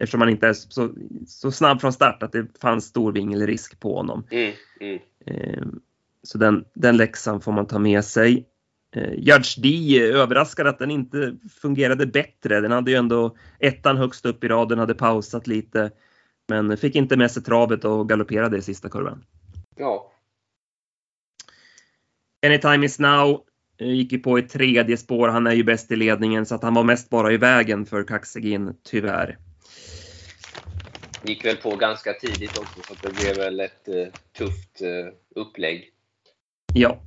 [0.00, 0.94] eftersom han inte är så,
[1.26, 4.26] så snabb från start att det fanns stor vingelrisk på honom.
[4.30, 5.80] Mm, mm.
[6.22, 8.46] Så den, den läxan får man ta med sig.
[8.96, 12.60] Eh, Judge D överraskade att den inte fungerade bättre.
[12.60, 15.90] Den hade ju ändå ettan högst upp i raden, hade pausat lite.
[16.48, 19.24] Men fick inte med sig travet och galopperade i sista kurvan.
[19.76, 20.12] Ja.
[22.46, 23.44] Anytime is now
[23.78, 25.28] eh, gick ju på i tredje spår.
[25.28, 28.04] Han är ju bäst i ledningen så att han var mest bara i vägen för
[28.04, 29.38] Kaxegin, tyvärr.
[31.22, 34.06] gick väl på ganska tidigt också, så det blev väl ett uh,
[34.38, 35.90] tufft uh, upplägg.
[36.74, 37.00] Ja.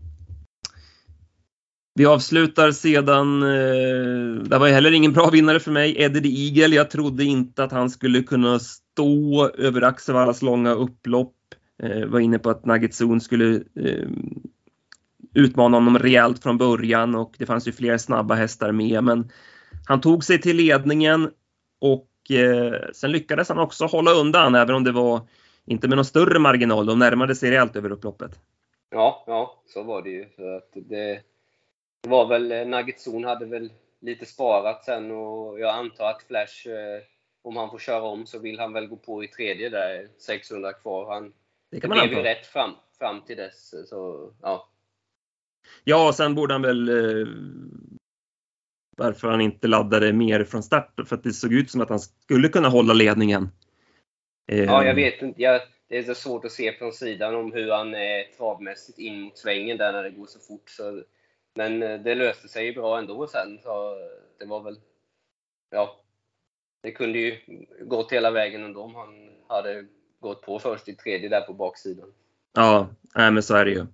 [1.97, 6.75] Vi avslutar sedan, eh, det var heller ingen bra vinnare för mig, Eddie the Eagle.
[6.75, 11.34] Jag trodde inte att han skulle kunna stå över Axevallas långa upplopp.
[11.77, 14.10] Jag var inne på att Nugget Zone skulle eh,
[15.34, 19.03] utmana honom rejält från början och det fanns ju fler snabba hästar med.
[19.03, 19.31] Men
[19.88, 21.29] han tog sig till ledningen
[21.81, 22.10] och
[22.93, 25.21] sen lyckades han också hålla undan även om det var
[25.65, 26.86] inte med någon större marginal.
[26.86, 28.39] De närmade sig rejält över upploppet.
[28.91, 30.25] Ja, ja, så var det ju.
[30.36, 31.21] För att det
[32.10, 36.68] var väl, eh, Nugget Zone hade väl lite sparat sen och jag antar att Flash,
[36.68, 37.02] eh,
[37.41, 40.74] om han får köra om så vill han väl gå på i tredje där, 600
[40.74, 41.13] kvar.
[41.13, 41.34] Han,
[41.72, 43.89] det kan man det blev ju rätt fram, fram till dess.
[43.89, 44.70] Så, ja.
[45.84, 47.28] Ja, och sen borde han väl eh,
[48.98, 50.94] varför han inte laddade mer från start.
[51.06, 53.50] För att det såg ut som att han skulle kunna hålla ledningen.
[54.52, 55.41] Eh, ja, jag vet inte.
[55.41, 59.22] Jag, det är så svårt att se från sidan om hur han är travmässigt in
[59.22, 60.70] mot svängen där när det går så fort.
[60.70, 61.04] Så,
[61.56, 63.60] men eh, det löste sig ju bra ändå sen.
[63.63, 63.98] Så
[64.39, 64.80] det var väl...
[65.72, 66.02] Ja.
[66.82, 67.38] Det kunde ju
[67.82, 69.86] gått hela vägen ändå om han hade
[70.20, 72.12] gått på först i tredje där på baksidan.
[72.54, 73.86] Ja, nej, men så är det ju.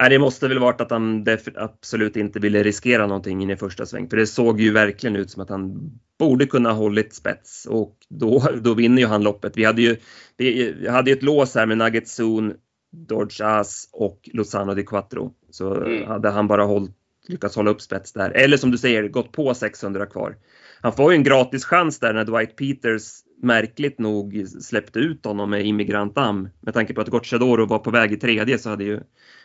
[0.00, 3.86] Nej, det måste väl varit att han absolut inte ville riskera någonting in i första
[3.86, 4.10] sväng.
[4.10, 8.42] För det såg ju verkligen ut som att han borde kunna hållit spets och då,
[8.62, 9.56] då vinner ju han loppet.
[9.56, 9.96] Vi hade ju,
[10.36, 12.54] vi hade ju ett lås här med Nugget Zone,
[12.94, 15.34] Dodge As och Lozano di Quattro.
[15.50, 16.08] Så mm.
[16.08, 16.92] hade han bara hållit,
[17.28, 18.30] lyckats hålla upp spets där.
[18.30, 20.36] Eller som du säger, gått på 600 kvar.
[20.80, 25.50] Han får ju en gratis chans där när Dwight Peters märkligt nog släppte ut honom
[25.50, 26.48] med Immigrant Am.
[26.60, 29.00] Med tanke på att Gocciadoro var på väg i tredje så hade ju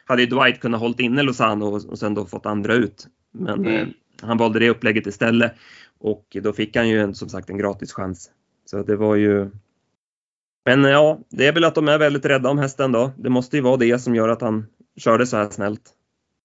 [0.05, 3.07] hade ju Dwight kunnat hållit inne Lozano och, och sen då fått andra ut.
[3.31, 3.75] Men mm.
[3.75, 3.87] eh,
[4.21, 5.53] han valde det upplägget istället
[5.99, 8.31] och då fick han ju en, som sagt en gratis chans.
[8.65, 9.49] Så det var ju
[10.65, 13.11] men ja, det är väl att de är väldigt rädda om hästen då.
[13.17, 14.65] Det måste ju vara det som gör att han
[14.97, 15.95] körde så här snällt.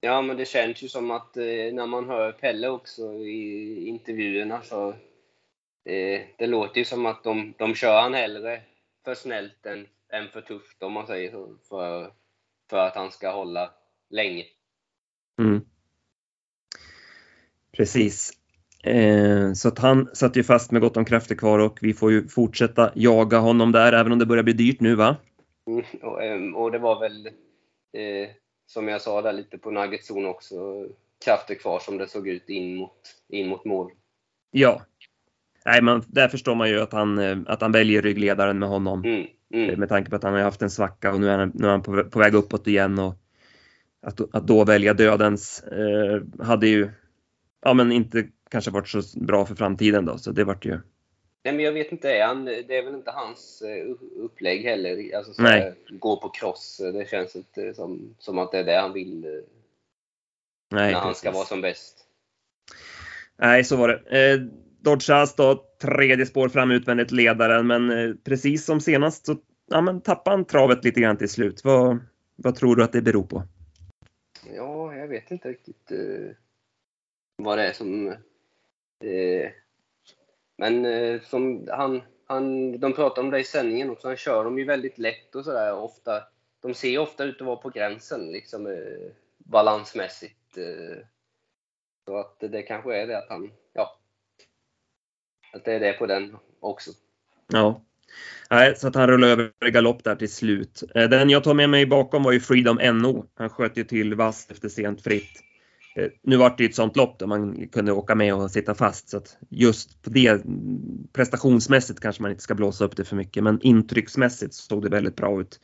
[0.01, 4.63] Ja, men det känns ju som att eh, när man hör Pelle också i intervjuerna
[4.63, 4.89] så
[5.85, 8.63] eh, det låter ju som att de, de kör han hellre
[9.05, 11.57] för snällt än, än för tufft om man säger så.
[11.69, 12.13] För,
[12.71, 13.71] för att han ska hålla
[14.11, 14.45] länge.
[15.39, 15.61] Mm.
[17.73, 18.33] Precis.
[18.85, 22.13] Eh, så att han satt ju fast med gott om krafter kvar och vi får
[22.13, 25.17] ju fortsätta jaga honom där även om det börjar bli dyrt nu va?
[25.67, 28.29] Mm, och, ehm, och, det var väl eh,
[28.67, 30.87] som jag sa där lite på Nuggets zon också
[31.25, 33.91] krafter kvar som det såg ut in mot, in mot mål.
[34.51, 34.83] Ja.
[35.65, 39.05] Nej, man, där förstår man ju att han, eh, att han väljer ryggledaren med honom.
[39.05, 39.27] Mm.
[39.55, 39.81] Mm.
[39.81, 41.71] Med tanke på att han har haft en svacka och nu är han, nu är
[41.71, 42.99] han på, på väg uppåt igen.
[42.99, 43.15] Och
[44.03, 46.91] att, att då välja dödens eh, hade ju
[47.65, 50.81] ja, men inte kanske varit så bra för framtiden då, så det vart ju...
[51.43, 55.17] Nej, men jag vet inte, han, det är väl inte hans eh, upplägg heller?
[55.17, 55.75] Alltså, så Nej.
[55.89, 59.31] gå på cross, det känns inte som, som att det är det han vill eh,
[60.71, 62.07] Nej, när han ska vara som bäst.
[63.37, 64.33] Nej, så var det.
[64.33, 64.41] Eh,
[64.81, 69.37] Dodge då, tredje spår fram utvändigt ledaren, men eh, precis som senast så
[69.71, 71.65] ja, men tappade han travet lite grann till slut.
[71.65, 71.99] Vad,
[72.37, 73.43] vad tror du att det beror på?
[74.57, 76.37] Ja, jag vet inte riktigt eh,
[77.37, 78.15] vad det är som...
[79.01, 79.51] Eh,
[80.57, 84.59] men eh, som han, han, de pratar om det i sändningen också, han kör dem
[84.59, 86.23] ju väldigt lätt och sådär ofta.
[86.63, 90.57] De ser ofta ut att vara på gränsen liksom eh, balansmässigt.
[90.57, 91.05] Eh,
[92.07, 93.99] så att det kanske är det att han, ja,
[95.53, 96.91] att det är det på den också.
[97.47, 97.85] Ja.
[98.51, 100.83] Nej, så att han rullade över i galopp där till slut.
[100.95, 103.27] Eh, den jag tar med mig bakom var ju Freedom NO.
[103.35, 105.43] Han sköt ju till vasst efter sent fritt.
[105.95, 108.75] Eh, nu var det ju ett sånt lopp där man kunde åka med och sitta
[108.75, 110.43] fast så att just på det
[111.13, 115.17] prestationsmässigt kanske man inte ska blåsa upp det för mycket men intrycksmässigt såg det väldigt
[115.17, 115.61] bra ut.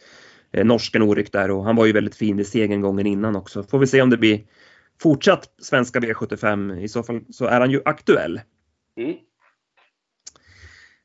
[0.53, 3.63] Eh, norsken oryckt där och han var ju väldigt fin i segern gången innan också.
[3.63, 4.41] Får vi se om det blir
[5.03, 6.81] fortsatt svenska V75.
[6.81, 8.41] I så fall så är han ju aktuell.
[8.97, 9.17] Mm.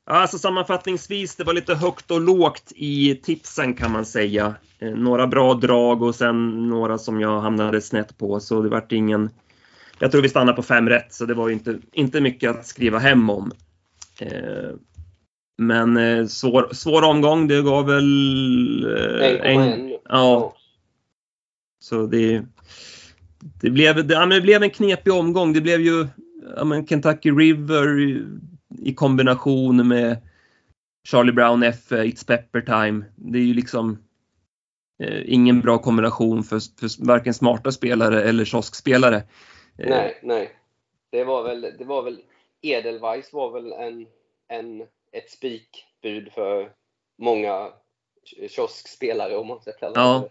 [0.08, 4.54] Alltså sammanfattningsvis, det var lite högt och lågt i tipsen kan man säga.
[4.78, 8.92] Eh, några bra drag och sen några som jag hamnade snett på så det vart
[8.92, 9.30] ingen...
[9.98, 12.98] Jag tror vi stannade på fem rätt så det var inte, inte mycket att skriva
[12.98, 13.52] hem om.
[14.20, 14.70] Eh,
[15.58, 18.84] men eh, svår, svår omgång, det gav väl...
[19.42, 20.54] En, ja.
[21.78, 22.42] Så det,
[23.60, 25.52] det, blev, det, ja, det blev en knepig omgång.
[25.52, 26.06] Det blev ju
[26.56, 28.22] ja, men Kentucky River
[28.82, 30.16] i kombination med
[31.08, 33.04] Charlie Brown F, It's Pepper Time.
[33.16, 33.98] Det är ju liksom
[35.02, 39.16] eh, ingen bra kombination för, för varken smarta spelare eller kioskspelare.
[39.78, 39.88] Eh.
[39.88, 40.50] Nej, nej.
[41.10, 42.20] Det var väl, det var väl
[42.62, 44.06] Edelweiss var väl en,
[44.48, 44.80] en
[45.12, 46.70] ett spikbud för
[47.18, 47.68] många
[48.48, 50.28] kioskspelare om man ska kalla Ja.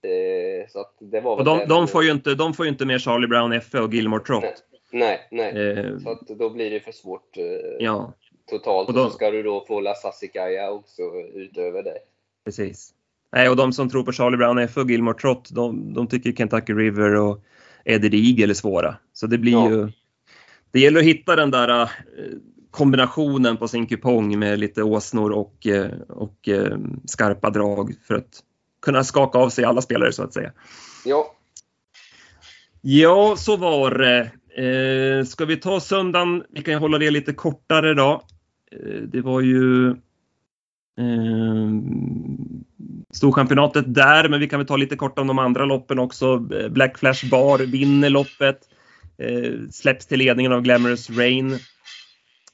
[0.00, 0.60] det.
[0.60, 2.70] Eh, Så att det var Och väl de, de, får ju inte, de får ju
[2.72, 4.42] inte med Charlie Brown Effe och Gilmore Trott.
[4.42, 4.54] Nej,
[4.92, 5.28] nej.
[5.32, 7.44] Eh, Så då blir det för svårt eh,
[7.78, 8.12] ja,
[8.50, 8.88] totalt.
[8.88, 11.02] Och Och, då- så ska du då få Lasassikaya också
[11.34, 11.98] utöver det.
[12.44, 12.94] precis.
[13.32, 16.72] Nej, och de som tror på Charlie Brown och Gilmore Trott, de, de tycker Kentucky
[16.72, 17.44] River och
[17.84, 18.96] Eddie Eagle är svåra.
[19.12, 19.70] Så det blir Ja.
[19.70, 19.88] ju...
[20.72, 21.88] Det gäller att hitta den där eh,
[22.70, 28.42] kombinationen på sin kupong med lite åsnor och, eh, och eh, skarpa drag för att
[28.82, 30.52] kunna skaka av sig alla spelare så att säga.
[31.04, 31.36] Ja,
[32.82, 34.30] Ja, så var det.
[34.56, 36.44] Eh, ska vi ta söndagen?
[36.50, 38.22] Vi kan hålla det lite kortare då.
[38.72, 39.90] Eh, det var ju
[40.98, 41.70] eh,
[43.12, 46.48] Storchampionatet där, men vi kan väl ta lite kort om de andra loppen också.
[46.54, 48.58] Eh, Black Flash Bar vinner loppet.
[49.18, 51.52] Eh, släpps till ledningen av Glamorous Rain.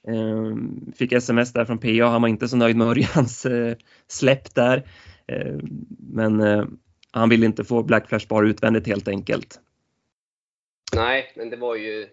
[0.09, 0.57] Eh,
[0.97, 2.09] fick sms där från PA.
[2.09, 3.77] Han var inte så nöjd med Örjans eh,
[4.09, 4.77] släpp där.
[5.29, 5.55] Eh,
[5.99, 6.65] men eh,
[7.11, 9.61] han vill inte få Black Flash Bar utvändigt helt enkelt
[10.95, 12.09] nej, men det var ju...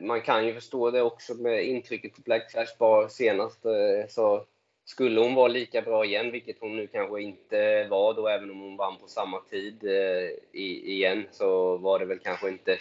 [0.00, 3.64] Man kan ju förstå det också med intrycket på Black Flash Bar senast.
[3.64, 4.44] Eh, så
[4.84, 8.60] skulle hon vara lika bra igen, vilket hon nu kanske inte var då, även om
[8.60, 12.78] hon vann på samma tid eh, igen, så var det väl kanske inte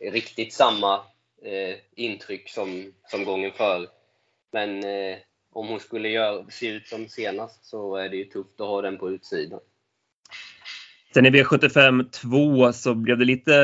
[0.00, 0.94] riktigt samma
[1.42, 3.86] eh, intryck som, som gången före.
[4.50, 4.84] Men
[5.52, 8.82] om hon skulle göra, se ut som senast så är det ju tufft att ha
[8.82, 9.60] den på utsidan.
[11.16, 13.54] Sen i V75 2 så blev det lite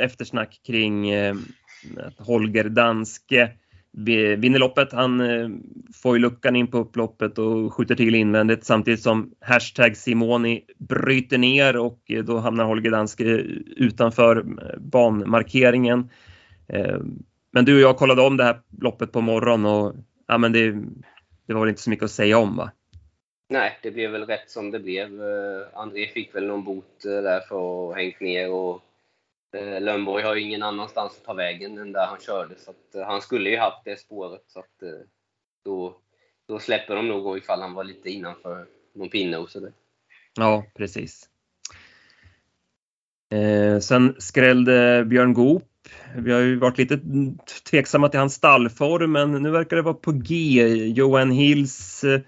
[0.00, 1.36] eftersnack kring eh,
[1.96, 3.50] att Holger Danske
[4.36, 4.92] vinner loppet.
[4.92, 5.48] Han eh,
[6.02, 11.38] får ju luckan in på upploppet och skjuter till invändigt samtidigt som hashtag Simoni bryter
[11.38, 13.24] ner och eh, då hamnar Holger Danske
[13.76, 14.44] utanför
[14.78, 16.10] banmarkeringen.
[17.52, 19.94] Men du och jag kollade om det här loppet på morgonen och
[20.28, 20.70] ja, men det,
[21.46, 22.70] det var väl inte så mycket att säga om va?
[23.52, 25.22] Nej, det blev väl rätt som det blev.
[25.22, 28.82] Eh, André fick väl någon bot eh, där för att ha hängt ner och
[29.56, 32.54] eh, Lönnborg har ju ingen annanstans att ta vägen än där han körde.
[32.58, 34.44] Så att, eh, han skulle ju haft det spåret.
[34.46, 35.06] Så att, eh,
[35.64, 35.96] då,
[36.48, 39.72] då släpper de nog ifall han var lite innanför någon pinne och sådär.
[40.34, 41.28] Ja, precis.
[43.30, 45.68] Eh, sen skrällde Björn Goop.
[46.16, 47.00] Vi har ju varit lite
[47.70, 50.62] tveksamma till hans stallform, men nu verkar det vara på G.
[50.96, 52.20] Johan Hills eh,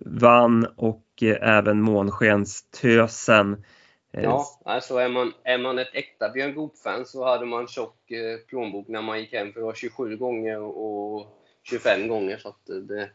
[0.00, 3.64] vann och eh, även Månskenstösen.
[4.12, 8.10] Eh, Ja, alltså är man, är man ett äkta Björn Goop-fan så hade man tjock
[8.10, 11.26] eh, plånbok när man gick hem för det var 27 gånger och
[11.62, 12.38] 25 gånger.
[12.38, 13.10] Så att eh, det,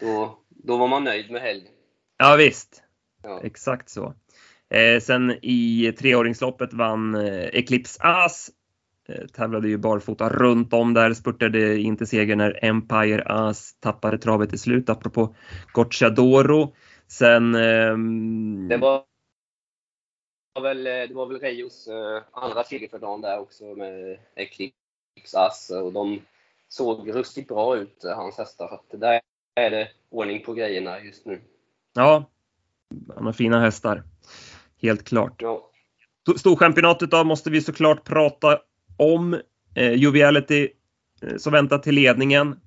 [0.00, 1.72] då, då var man nöjd med helgen.
[2.18, 2.82] ja visst,
[3.22, 3.40] Ja.
[3.44, 4.14] exakt så.
[4.70, 8.50] Eh, sen i treåringsloppet vann eh, Eclipse As.
[9.08, 14.18] Eh, tävlade ju barfota runt om där, spurtade in till seger när Empire As tappade
[14.18, 15.34] travet till slut, apropå
[15.72, 16.74] Gocciadoro.
[17.06, 17.54] Sen...
[17.54, 19.04] ehm, Det var,
[20.62, 25.70] väl, det var väl Reios eh, andra seger för dagen där också med Eclipse Ass
[25.70, 26.20] och de
[26.68, 28.68] såg ruskigt bra ut, eh, hans hästar.
[28.68, 29.20] Så att där
[29.54, 31.40] är det ordning på grejerna just nu.
[31.94, 32.24] Ja,
[33.14, 34.02] han har fina hästar.
[34.82, 35.42] Helt klart.
[35.42, 35.70] Ja,
[36.36, 38.58] Storchampionatet då måste vi såklart prata
[38.98, 39.40] om.
[39.74, 40.68] Eh, Joviality
[41.22, 42.60] eh, som väntar till ledningen.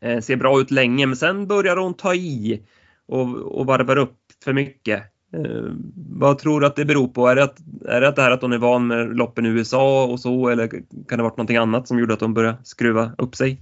[0.00, 2.62] Eh, ser bra ut länge, men sen börjar hon ta i
[3.06, 5.02] och, och varvar upp för mycket.
[5.32, 5.64] Eh,
[6.10, 7.28] vad tror du att det beror på?
[7.28, 9.48] Är det, att, är det att det här att hon är van med loppen i
[9.48, 10.68] USA och så, eller
[11.08, 13.60] kan det varit någonting annat som gjorde att hon började skruva upp sig?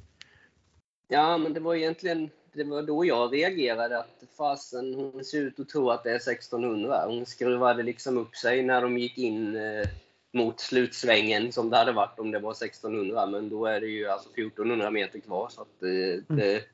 [1.09, 5.61] ja men det var egentligen det var då jag reagerade att fasen, hon ser ut
[5.61, 7.05] att tro att det är 1600.
[7.07, 9.89] Hon skruvade liksom upp sig när de gick in eh,
[10.35, 13.27] mot slutsvängen som det hade varit om det var 1600.
[13.27, 15.49] Men då är det ju alltså 1400 meter kvar.
[15.49, 16.65] Så att, eh, det,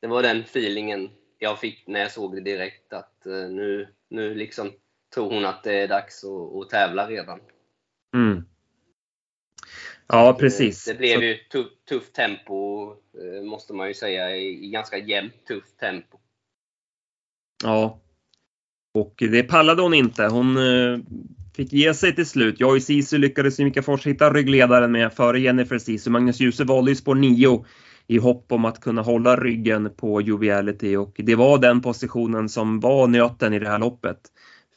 [0.00, 2.92] det var den feelingen jag fick när jag såg det direkt.
[2.92, 4.70] Att eh, nu, nu liksom
[5.14, 7.40] tror hon att det är dags att, att tävla redan.
[8.16, 8.44] Mm.
[10.06, 10.84] Ja, precis.
[10.84, 14.36] Det blev ju tuff, tufft tempo, eh, måste man ju säga.
[14.36, 16.18] I, ganska jämnt tufft tempo.
[17.64, 18.00] Ja.
[18.94, 20.26] Och det pallade hon inte.
[20.26, 20.56] Hon
[21.56, 22.60] fick ge sig till slut.
[22.60, 26.10] Joy Sisu lyckades ju Fors hitta ryggledaren med före Jennifer Sisu.
[26.10, 27.64] Magnus Djuse valde ju spår 9
[28.06, 32.80] i hopp om att kunna hålla ryggen på Joviality och det var den positionen som
[32.80, 34.18] var nöten i det här loppet.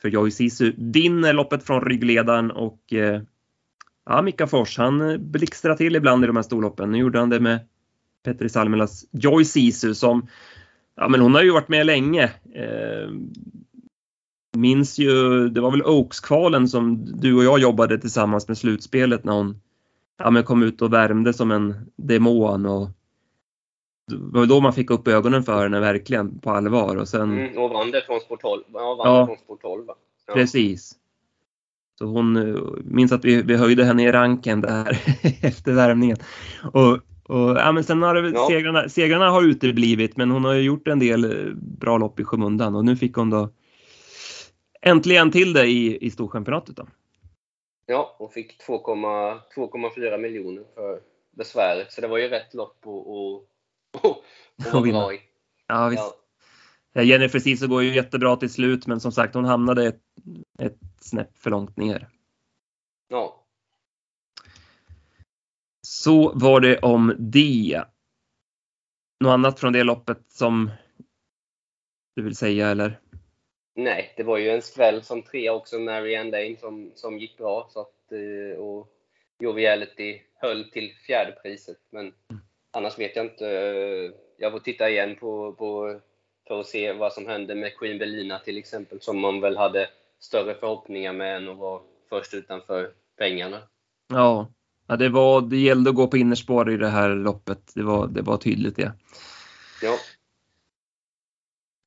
[0.01, 3.21] För Joy Sisu vinner loppet från ryggledaren och eh,
[4.05, 6.91] ja, Mika Fors han eh, blixtrar till ibland i de här storloppen.
[6.91, 7.59] Nu gjorde han det med
[8.25, 10.27] Petri Salmelas Joy Sisu som
[10.99, 12.23] Ja, men hon har ju varit med länge.
[12.55, 13.09] Eh,
[14.59, 19.33] minns ju, det var väl Oaks-kvalen som du och jag jobbade tillsammans med slutspelet när
[19.33, 19.61] hon
[20.17, 22.89] ja, men kom ut och värmde som en demon och
[24.11, 26.95] det var då man fick upp ögonen för henne verkligen på allvar.
[26.95, 28.63] Och sen, Mm, och vann det från Sport 12.
[28.73, 29.25] Ja, vann Ja.
[29.25, 29.93] från Sport 12 va?
[30.27, 30.33] Ja.
[30.33, 30.95] Precis.
[31.99, 34.99] Så hon eh, minns att vi, vi höjde henne i ranken där
[35.41, 36.17] efter värmningen.
[36.73, 36.93] Och,
[37.27, 38.47] och, ja, men sen har det, Ja.
[38.49, 42.23] segrarna, segrarna har uteblivit men hon har ju gjort en del eh, bra lopp i
[42.23, 43.49] skymundan och nu fick hon då
[44.87, 46.75] äntligen till det i, i Storchampionatet.
[46.75, 46.87] Då.
[47.85, 51.91] Ja, och fick 2,- 2,4 miljoner för besväret.
[51.91, 53.47] Så det var ju rätt lopp att och,
[54.73, 55.13] och, vinna.
[55.13, 55.21] i.
[55.67, 56.01] Ja, visst.
[56.03, 56.13] Ja.
[56.93, 57.01] Ja.
[57.01, 60.01] Jennifer Ceesay går ju jättebra till slut men som sagt hon hamnade ett,
[60.59, 62.07] ett snäpp för långt ner.
[63.09, 63.43] ja.
[65.81, 67.83] Så var det om det.
[69.19, 70.71] Något annat från det loppet som
[72.15, 72.99] du vill säga eller?
[73.79, 77.69] Nej, det var ju en skväll som trea också, Marianne Lane, som, som gick bra.
[77.73, 78.87] Så att, eh, och
[79.39, 81.77] Joviality höll till fjärde priset.
[81.89, 82.13] Men
[82.71, 83.47] annars vet jag inte.
[83.49, 85.99] eh, Jag får titta igen på, på,
[86.47, 89.89] för att se vad som hände med Queen Belina till exempel, som man väl hade
[90.19, 93.61] större förhoppningar med än att vara först utanför pengarna.
[94.07, 94.51] Ja,
[94.87, 97.71] ja det, var, det gällde att gå på innerspår i det här loppet.
[97.75, 98.91] Det var, det var tydligt det.
[99.81, 99.97] Ja,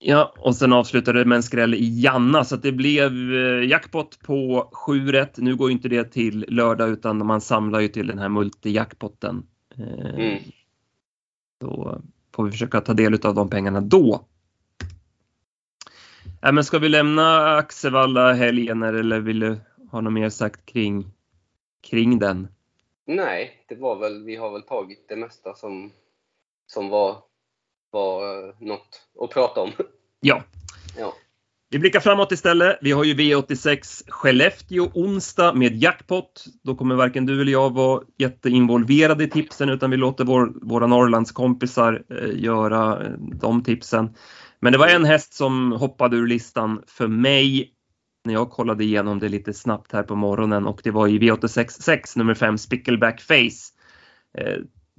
[0.03, 3.69] Ja, och sen avslutade det med en skräll i Janna så att det blev eh,
[3.69, 5.37] jackpot på 7 rätt.
[5.37, 9.47] Nu går inte det till lördag utan man samlar ju till den här multijackpotten.
[9.79, 10.43] Eh, mm.
[11.61, 12.01] Då
[12.35, 14.25] får vi försöka ta del av de pengarna då.
[16.43, 19.61] Äh, men ska vi lämna Axevalla helgen eller vill du
[19.91, 21.07] ha något mer sagt kring,
[21.91, 22.49] kring den?
[23.07, 25.93] Nej, det var väl, vi har väl tagit det mesta som,
[26.67, 27.17] som var,
[27.91, 29.71] var eh, något att prata om.
[30.21, 30.43] Ja,
[30.97, 31.15] Ja,
[31.71, 32.79] Vi blickar framåt istället.
[32.81, 36.45] Vi har ju V86 Skellefteå onsdag med jackpot.
[36.63, 40.87] Då kommer varken du eller jag vara jätteinvolverade i tipsen utan vi låter vår, våra
[40.87, 44.15] Norrlandskompisar eh, göra eh, de tipsen.
[44.61, 47.73] Men det var en häst som hoppade ur listan för mig
[48.25, 51.83] när jag kollade igenom det lite snabbt här på morgonen och det var i V86
[51.83, 53.73] 6 nummer 5 Spickleback Face.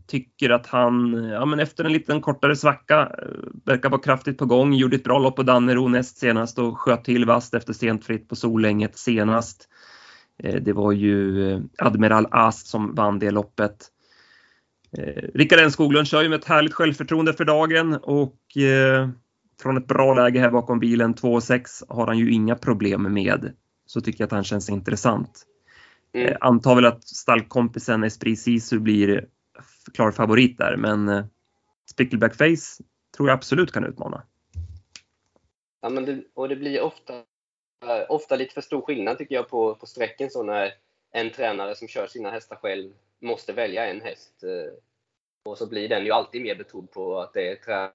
[0.01, 4.37] Eh, tycker att han, ja men efter en liten kortare svacka, eh, verkar vara kraftigt
[4.37, 7.73] på gång, gjorde ett bra lopp på Dannero näst senast och sköt till vast efter
[7.73, 9.69] sent fritt på Solänget senast.
[10.43, 13.87] Eh, Det var ju eh, Admiral Ast som vann det loppet.
[14.97, 19.09] Eh, Rickard N Skoglund kör ju med ett härligt självförtroende för dagen och eh,
[19.61, 23.53] från ett bra läge här bakom bilen 2,6 har han ju inga problem med.
[23.85, 25.43] Så tycker jag att han känns intressant.
[26.15, 26.27] mm.
[26.27, 29.25] Eh, antar väl att stallkompisen Esprit Sisu blir
[29.93, 31.25] klar favorit där, men eh,
[31.91, 32.83] Spickleback Face
[33.17, 34.23] tror jag absolut kan utmana.
[35.81, 37.23] Ja, men det, och det blir ofta,
[38.09, 40.73] ofta lite för stor skillnad tycker jag på, på sträcken så när
[41.11, 44.43] en tränare som kör sina hästar själv måste välja en häst.
[44.43, 44.73] eh,
[45.45, 47.91] Och så blir den ju alltid mer betrodd på att det är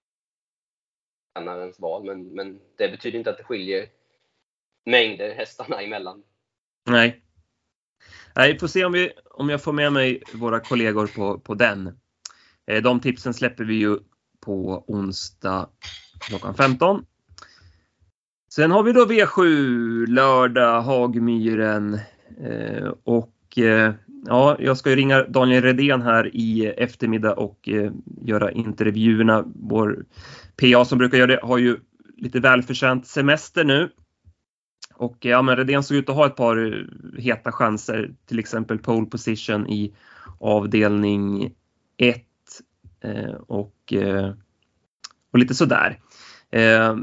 [1.34, 2.04] tränarens val.
[2.04, 3.88] Men, men det betyder inte att det skiljer
[4.84, 6.22] mängder hästarna emellan.
[6.86, 7.22] Nej.
[8.36, 11.86] Vi får se om, vi, om jag får med mig våra kollegor på, på den.
[12.66, 13.98] Eh, de tipsen släpper vi ju
[14.40, 15.68] på onsdag
[16.20, 17.04] klockan 15.
[18.52, 21.94] Sen har vi då V7 lördag, Hagmyren.
[22.44, 23.94] Eh, och eh,
[24.26, 27.68] ja, jag ska ju ringa Daniel Redén här i eftermiddag och
[28.22, 29.44] göra intervjuerna.
[29.54, 30.04] Vår
[30.56, 31.76] PA som brukar göra det har ju
[32.16, 33.90] lite välförtjänt semester nu.
[34.98, 38.78] Och ja, men Redén såg ut att ha ett par eh, heta chanser, till exempel
[38.78, 39.94] pole position i
[40.40, 41.54] avdelning
[41.96, 42.22] 1
[43.00, 44.34] eh, och, eh,
[45.32, 46.00] och lite sådär.
[46.50, 46.96] Eh, jag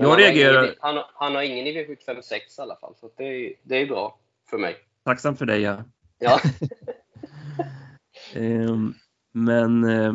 [0.00, 2.94] han, har reagerar, ingen, i- han, har- han har ingen i V756 i alla fall,
[3.00, 4.18] så det, är- det är bra
[4.50, 4.76] för mig.
[5.04, 5.84] tacksam för dig ja.
[6.18, 6.40] Ja,
[8.34, 8.76] Eh,
[9.32, 10.14] men eh,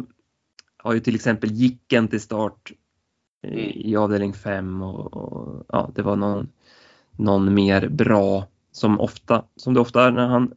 [0.77, 2.71] har ju till exempel Jicken till start.
[3.43, 6.51] I avdelning 5 och, och ja, det var någon,
[7.11, 10.53] någon mer bra som ofta, som det ofta är när han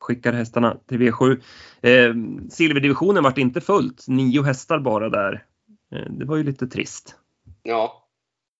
[0.00, 1.40] skickar hästarna till V7.
[1.82, 2.14] Eh,
[2.50, 5.44] silverdivisionen vart inte fullt, nio hästar bara där.
[5.94, 7.16] Eh, det var ju lite trist.
[7.62, 8.08] Ja,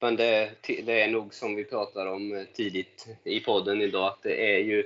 [0.01, 4.23] men det, det är nog som vi pratade om eh, tidigt i podden idag, att
[4.23, 4.85] det är ju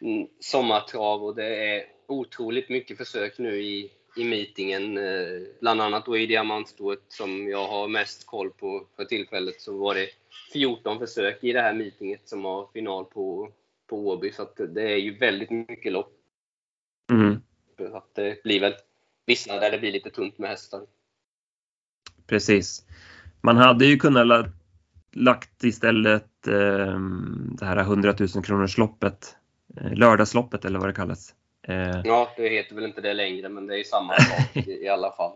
[0.00, 4.98] mm, sommartrav och det är otroligt mycket försök nu i, i meetingen.
[4.98, 9.78] eh, Bland annat då i diamantstoet som jag har mest koll på för tillfället så
[9.78, 10.08] var det
[10.52, 13.50] 14 försök i det här meetinget som har final på,
[13.86, 14.32] på Åby.
[14.32, 16.12] Så det är ju väldigt mycket lopp.
[17.12, 17.40] Mm,
[17.78, 18.74] Så att det blir väl
[19.26, 20.86] vissa där det blir lite tunt med hästar.
[22.26, 22.86] precis.
[23.40, 24.46] Man hade ju kunnat la,
[25.12, 26.98] lagt istället eh,
[27.58, 29.36] det här 100 000 kronors loppet,
[29.76, 31.34] eh, lördagsloppet eller vad det kallas.
[31.68, 34.88] Eh, Ja, det heter väl inte det längre, men det är samma sak i, i
[34.88, 35.32] alla fall.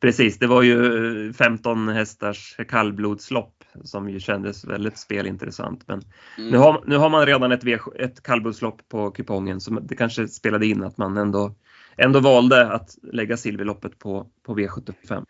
[0.00, 5.88] Precis, det var ju 15 hästars kallblodslopp som ju kändes väldigt spelintressant.
[5.88, 6.02] Men
[6.38, 6.50] mm.
[6.50, 10.28] nu, har, nu har man redan ett, v, ett kallblodslopp på kupongen så det kanske
[10.28, 11.54] spelade in att man ändå,
[11.96, 15.24] ändå valde att lägga silverloppet på, på V75.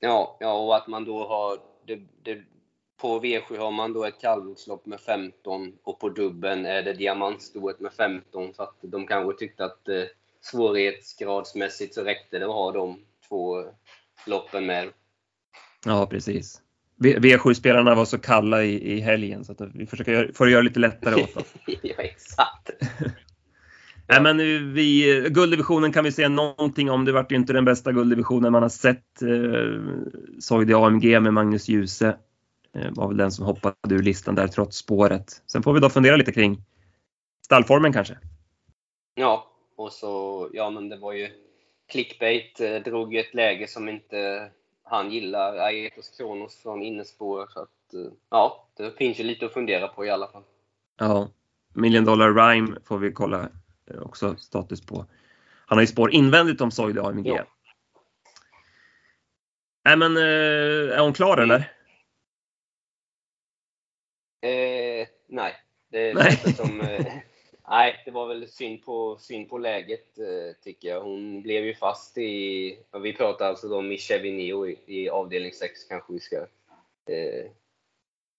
[0.00, 2.42] Ja, ja, och att man då har det, det,
[3.00, 7.80] på V7 har man då ett kallblodslopp med 15 och på dubben är det diamantstoet
[7.80, 10.02] med 15 så att de kanske tyckte att eh,
[10.40, 12.98] svårighetsgradsmässigt så räckte det att ha de
[13.28, 13.64] två
[14.26, 14.88] loppen med.
[15.84, 16.62] Ja, precis.
[16.98, 20.80] V7-spelarna var så kalla i, i helgen så att vi försöker göra, får göra lite
[20.80, 21.44] lättare åt dem.
[21.82, 22.70] ja, exakt.
[24.08, 24.38] Nej, men
[24.74, 27.04] vi, gulddivisionen kan vi säga någonting om.
[27.04, 29.22] Det vart ju inte den bästa gulddivisionen man har sett.
[29.22, 29.80] Eh,
[30.38, 32.16] såg det AMG med Magnus Djuse.
[32.74, 35.42] Eh, var väl den som hoppade ur listan där trots spåret.
[35.46, 36.62] Sen får vi då fundera lite kring
[37.44, 38.18] stallformen kanske.
[39.14, 41.28] Ja, och så, ja men det var ju
[41.88, 44.50] clickbait, eh, drog ett läge som inte
[44.82, 47.46] han gillar, Aetos Kronos från innespår.
[47.50, 50.42] Så att, eh, ja, det finns ju lite att fundera på i alla fall.
[50.98, 51.30] Ja,
[51.74, 53.48] Million Dollar Rhyme får vi kolla
[53.90, 55.06] eh, också status på.
[55.66, 57.28] Han har ju spår invändigt om Soide AMG.
[57.28, 57.44] Ja.
[59.84, 61.42] Nej men, är hon klar mm.
[61.42, 61.79] eller?
[64.40, 65.54] Eh, nej,
[65.88, 66.80] det låter som...
[66.80, 67.06] Eh,
[67.68, 71.00] nej, det var väl synd på, synd på läget eh, tycker jag.
[71.00, 72.78] Hon blev ju fast i...
[73.02, 76.36] Vi pratar alltså om i Chevineo i, i avdelning 6 kanske vi ska
[77.06, 77.50] eh,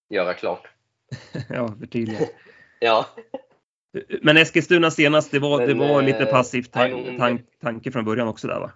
[0.09, 0.67] göra klart.
[1.49, 2.27] ja, förtydliga.
[2.79, 3.05] ja.
[4.21, 8.05] Men Eskilstuna senast, det var, Men, det var lite eh, passivt tan tan tanke från
[8.05, 8.71] början också där va?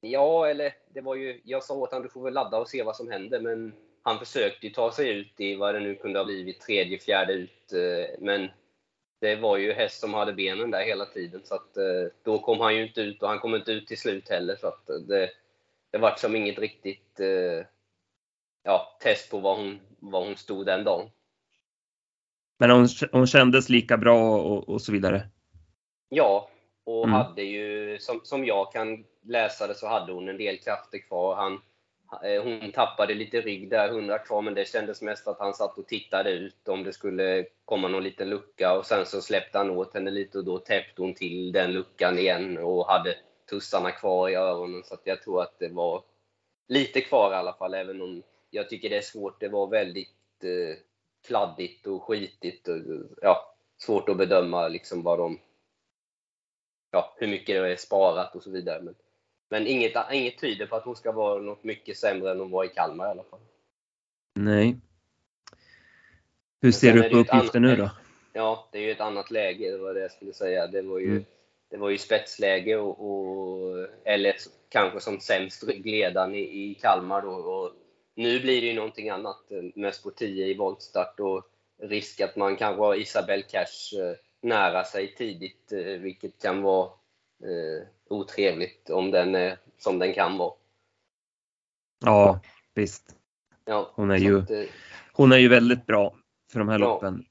[0.00, 2.82] Ja, eller det var ju, jag sa åt honom du får väl ladda och se
[2.82, 3.72] vad som händer, men
[4.10, 7.32] han försökte ju ta sig ut i vad det nu kunde ha blivit, tredje, fjärde
[7.32, 7.72] ut.
[7.72, 8.48] Eh, men
[9.20, 11.40] det var ju häst som hade benen där hela tiden.
[11.44, 13.98] Så att, eh, då kom han ju inte ut och han kom inte ut till
[13.98, 14.56] slut heller.
[14.56, 15.30] Så att det,
[15.90, 17.66] det var som inget riktigt eh,
[18.62, 21.10] ja, test på var hon, var hon stod den dagen.
[22.58, 25.28] Men hon, hon kändes lika bra och, och så vidare?
[26.08, 26.50] Ja,
[26.84, 27.12] och mm.
[27.12, 31.36] hade ju, som, som jag kan läsa det, så hade hon en del krafter kvar.
[31.36, 31.69] Han, Eh,
[32.24, 35.78] Eh, hon tappade lite rygg där, 100 kvar, men det kändes mest att han satt
[35.78, 38.78] och tittade ut om det skulle komma någon liten lucka.
[38.78, 42.18] Och sen så släppte han åt henne lite och då täppte hon till den luckan
[42.18, 43.16] igen och hade
[43.50, 44.84] tussarna kvar i öronen.
[44.84, 46.02] Så jag tror att det var
[46.68, 49.40] lite kvar i alla fall, även om jag tycker det är svårt.
[49.40, 50.78] Det var väldigt eh,
[51.26, 52.68] kladdigt och skitigt.
[52.68, 52.76] Och,
[53.22, 55.40] ja, svårt att bedöma liksom vad de,
[56.90, 58.82] ja, hur mycket det är sparat och så vidare.
[58.82, 58.94] Men,
[59.50, 62.64] men inget, inget tyder på att hon ska vara något mycket sämre än hon var
[62.64, 63.40] i Kalmar i alla fall.
[64.34, 64.76] Nej.
[66.62, 67.90] Hur ser du på uppgiften nu då?
[68.32, 70.66] Ja, det är ju ett annat läge, det var det jag skulle säga.
[70.66, 71.24] Det var ju, mm.
[71.70, 74.34] det var ju spetsläge och, och, eller
[74.68, 77.30] kanske som sämst ryggledaren i, i Kalmar då.
[77.30, 77.72] Och
[78.14, 79.50] nu blir det ju någonting annat.
[79.74, 81.50] Mest på 10 i voltstart och
[81.82, 86.90] risk att man kanske har Isabelle Cash eh, nära sig tidigt, eh, vilket kan vara
[87.42, 90.52] eh, otrevligt om den är som den kan vara.
[92.04, 92.40] Ja,
[92.74, 93.16] visst.
[93.64, 94.62] Ja, hon, är ju, att, eh,
[95.12, 96.14] hon är ju väldigt bra
[96.52, 97.24] för de här ja, loppen.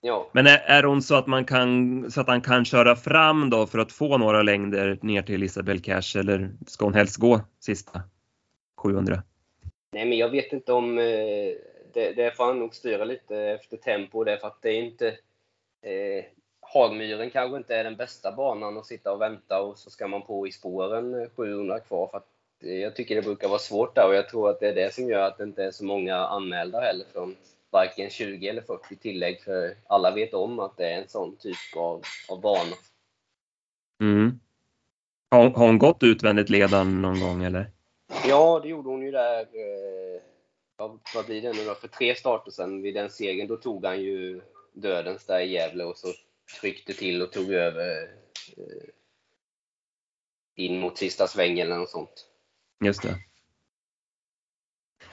[0.00, 0.30] Ja.
[0.32, 3.66] Men är, är hon så att, man kan, så att han kan köra fram då
[3.66, 8.02] för att få några längder ner till Isabel Cash eller ska hon helst gå sista
[8.76, 9.22] 700?
[9.92, 10.98] Nej, men jag vet inte om...
[10.98, 11.54] Eh,
[11.94, 15.08] det, det får han nog styra lite efter tempo därför att det är inte...
[15.82, 16.24] Eh,
[16.76, 20.22] Hagmyren kanske inte är den bästa banan att sitta och vänta och så ska man
[20.22, 22.08] på i spåren 700 kvar.
[22.08, 22.22] För
[22.68, 25.08] jag tycker det brukar vara svårt där och jag tror att det är det som
[25.08, 27.36] gör att det inte är så många anmälda heller från
[27.70, 29.42] varken 20 eller 40 tillägg.
[29.42, 32.76] För alla vet om att det är en sån typ av, av bana.
[34.00, 34.40] Mm.
[35.30, 37.70] Har, har hon gått utvändigt ledan någon gång eller?
[38.28, 39.40] Ja, det gjorde hon ju där.
[39.40, 40.22] Eh,
[41.14, 41.74] vad blir det nu då?
[41.74, 44.40] För tre starter sedan vid den segern, då tog han ju
[44.72, 46.08] dödens där i Gävle och så
[46.60, 48.02] tryckte till och tog över
[48.56, 48.88] eh,
[50.56, 52.26] in mot sista svängen eller något sånt.
[52.84, 53.18] Just det.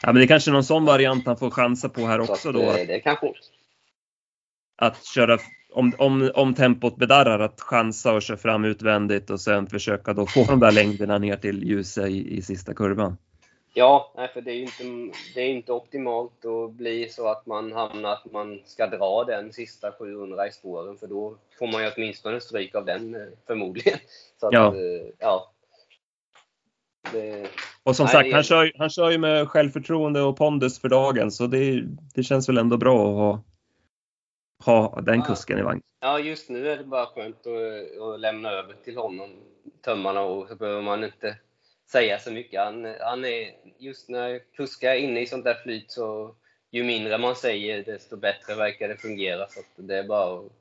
[0.02, 2.56] Ja, men det är kanske någon sån variant han får chansa på här också att,
[2.56, 2.70] då.
[2.70, 3.28] Att, det kanske.
[4.76, 5.38] Att köra,
[5.72, 10.26] om, om, om tempot bedarrar, att chansa och köra fram utvändigt och sen försöka då
[10.26, 13.18] få de där längderna ner till ljuset i, i sista kurvan.
[13.76, 17.46] Ja, nej, för det är ju inte, det är inte optimalt att bli så att
[17.46, 21.84] man hamnar att man ska dra den sista 700 i spåren, för då får man
[21.84, 24.00] ju åtminstone stryk av den eh, förmodligen.
[24.40, 24.76] Så att, ja.
[24.76, 25.52] Eh, ja.
[27.12, 27.48] Det,
[27.84, 28.34] och som nej, sagt, det...
[28.34, 31.84] han, kör, han kör ju med självförtroende och pondus för dagen, så det,
[32.16, 33.16] det känns väl ändå bra att
[34.66, 35.82] ha, ha den kusken i vagn.
[36.02, 39.30] Ja, just nu är det bara skönt att, att lämna över till honom
[39.82, 41.38] tömmarna och så behöver man inte
[41.92, 42.62] säga så mycket.
[42.62, 46.36] Han, han är, just när kuskar är inne i sånt där flyt så
[46.72, 49.48] ju mindre man säger desto bättre verkar det fungera.
[49.50, 50.52] Så det är bara att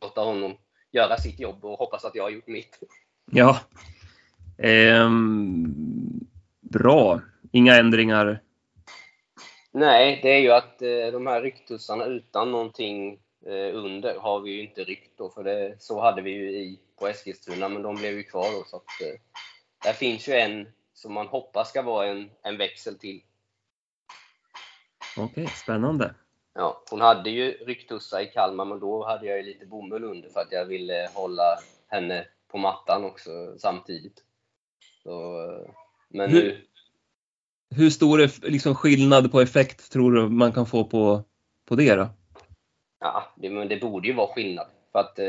[0.00, 0.56] låta honom
[0.92, 2.78] göra sitt jobb och hoppas att jag har gjort mitt.
[3.30, 3.60] Ja.
[4.58, 5.74] Ehm,
[6.60, 7.20] bra.
[7.52, 8.40] Inga ändringar?
[9.72, 13.18] Nej, det är ju att eh, de här rycktussarna utan någonting
[13.52, 17.08] under har vi ju inte ryckt då, för det, så hade vi ju i på
[17.08, 18.64] Eskilstuna, men de blev ju kvar då.
[18.66, 19.20] Så att, eh,
[19.84, 23.22] där finns ju en som man hoppas ska vara en, en växel till.
[25.16, 26.14] Okej, spännande.
[26.54, 30.28] Ja, hon hade ju rycktussa i Kalmar, men då hade jag ju lite bomull under
[30.28, 34.22] för att jag ville hålla henne på mattan också samtidigt.
[35.02, 35.38] Så,
[36.08, 36.66] men Hur- nu,
[37.76, 41.24] Hur stor är liksom skillnad på effekt tror du man kan få på,
[41.64, 42.08] på det då?
[43.04, 44.66] Ja, det, men det borde ju vara skillnad.
[44.92, 45.26] För att eh,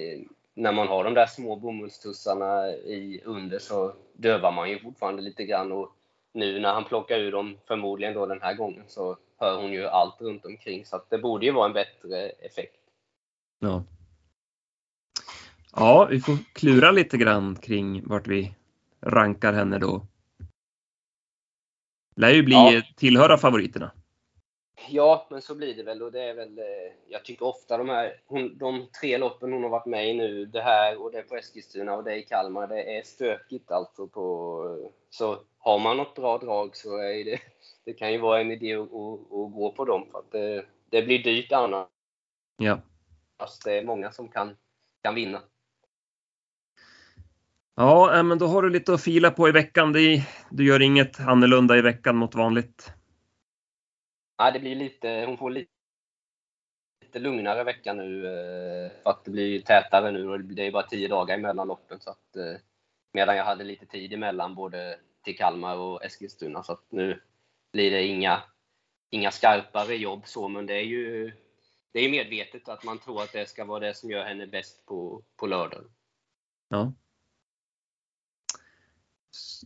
[0.00, 0.20] eh,
[0.54, 5.44] när man har de där små bomullstussarna i under så dövar man ju fortfarande lite
[5.44, 5.72] grann.
[5.72, 5.92] Och
[6.32, 9.86] nu när han plockar ur dem, förmodligen då den här gången, så hör hon ju
[9.86, 10.84] allt runt omkring.
[10.84, 12.76] Så det borde ju vara en bättre effekt.
[13.58, 13.84] Ja.
[15.72, 18.54] Ja, vi får klura lite grann kring vart vi
[19.00, 20.06] rankar henne då.
[22.16, 22.82] Lär ju bli Ja.
[22.96, 23.90] tillhöra favoriterna.
[24.88, 26.02] Ja, men så blir det väl.
[26.02, 26.64] Och det är väl eh,
[27.08, 30.46] jag tycker ofta de här hon, de tre loppen hon har varit med i nu,
[30.46, 34.06] det här och det på Eskilstuna och det i Kalmar, det är stökigt alltså.
[34.06, 37.40] På, så har man något bra drag så är det,
[37.84, 40.06] det kan ju vara en idé att, att, gå på dem.
[40.12, 41.88] För att det, det blir dyrt annars.
[42.56, 42.80] Ja.
[43.64, 44.56] Det är många som kan,
[45.02, 45.42] kan vinna.
[47.74, 49.92] Ja, eh, men då har du lite att fila på i veckan.
[50.50, 52.95] Du gör inget annorlunda i veckan mot vanligt.
[54.36, 55.70] Ja, det blir lite, hon får lite,
[57.04, 58.26] lite lugnare vecka nu.
[58.26, 62.00] Eh, för att det blir tätare nu och det är bara tio dagar emellan loppen.
[62.00, 62.60] Så att, eh,
[63.12, 66.62] medan jag hade lite tid emellan både till Kalmar och Eskilstuna.
[66.62, 67.22] Så att nu
[67.72, 68.42] blir det inga,
[69.10, 71.32] inga skarpare jobb så, men det är ju
[71.96, 74.86] det är medvetet att man tror att det ska vara det som gör henne bäst
[74.86, 75.84] på, på lördag.
[76.68, 76.92] Ja.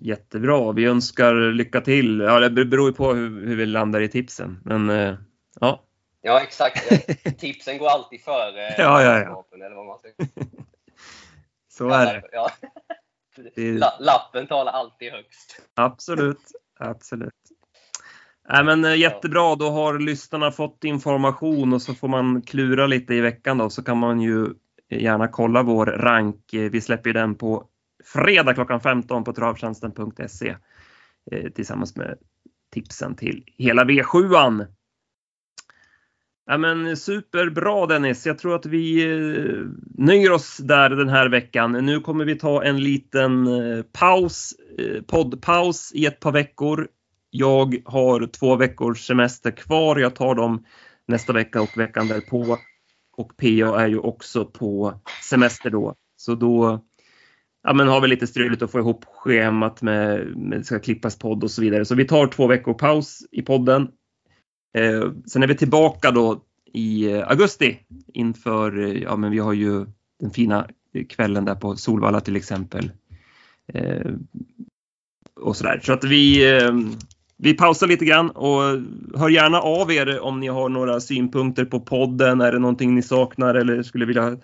[0.01, 0.73] Jättebra.
[0.73, 2.21] Vi önskar lycka till.
[2.21, 4.59] Ja, det beror ju på hur, hur vi landar i tipsen.
[4.65, 5.15] Men eh,
[5.61, 5.83] ja,
[6.23, 6.89] Ja, exakt.
[7.39, 9.45] Tipsen går alltid före Ja, ja, ja.
[9.55, 9.99] eller vad man
[11.69, 12.23] så är det.
[12.33, 12.51] Ja.
[13.57, 15.63] La- Lappen talar alltid högst.
[15.75, 16.41] Absolut,
[16.79, 17.33] absolut.
[18.49, 23.15] Nej, men eh, jättebra, då har lyssnarna fått information och så får man klura lite
[23.15, 24.47] i veckan då så kan man ju
[24.91, 26.55] gärna kolla vår rank.
[26.55, 27.65] Eh, Vi släpper den på
[28.05, 30.57] fredag klockan 15 på travtjänsten.se
[31.31, 32.19] eh, tillsammans med
[32.73, 34.67] tipsen till hela V7an.
[36.47, 38.27] Ja, men superbra Dennis.
[38.27, 39.67] Jag tror att vi eh,
[40.05, 41.73] nöjer oss där den här veckan.
[41.73, 44.55] Nu kommer vi ta en liten eh, paus,
[45.07, 46.89] poddpaus i ett par veckor.
[47.31, 49.97] Jag har två veckors semester kvar.
[49.97, 50.65] Jag tar dem
[51.07, 52.57] nästa vecka och veckan därpå.
[53.17, 55.95] Och PA är ju också på semester då.
[56.17, 56.85] Så då
[57.63, 61.19] ja, men har vi lite struligt att få ihop schemat med, med det ska klippas
[61.19, 61.85] podd och så vidare.
[61.85, 63.89] Så vi tar två veckor paus i podden.
[64.79, 66.43] Eh, sen är vi tillbaka då
[66.73, 67.79] i eh, augusti
[68.15, 69.87] inför, eh, ja men vi har ju
[70.21, 70.69] den fina
[71.09, 72.91] kvällen där på Solvalla till exempel.
[73.73, 74.13] Eh,
[75.41, 75.81] och sådär.
[75.83, 76.73] Så att vi, eh,
[77.37, 78.63] vi pausar lite grann och
[79.19, 82.41] hör gärna av er om ni har några synpunkter på podden.
[82.41, 84.37] Är det någonting ni saknar eller skulle vilja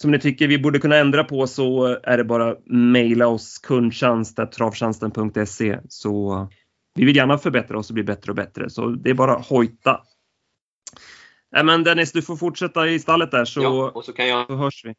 [0.00, 5.78] som ni tycker vi borde kunna ändra på så är det bara mejla oss kundtjänst.travtjänsten.se
[5.88, 6.48] så
[6.94, 10.02] vi vill gärna förbättra oss och bli bättre och bättre så det är bara hojta.
[11.50, 14.46] Nej, men Dennis, du får fortsätta i stallet där så, Ja, och så kan jag,
[14.46, 14.94] så hörs vi.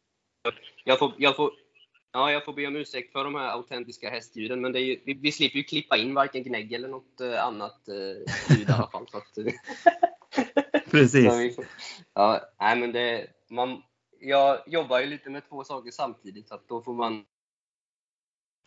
[0.84, 1.50] jag, får, jag, får,
[2.12, 5.32] ja, jag får be om ursäkt för de här autentiska hästljuden, men ju, vi, vi
[5.32, 7.94] slipper ju klippa in varken gnägg eller något eh, annat eh,
[8.56, 9.06] ljud i alla fall.
[9.12, 9.38] Att,
[10.90, 11.56] Precis.
[12.14, 13.82] ja, nej, men det, man,
[14.24, 17.24] jag jobbar ju lite med två saker samtidigt, så då får man,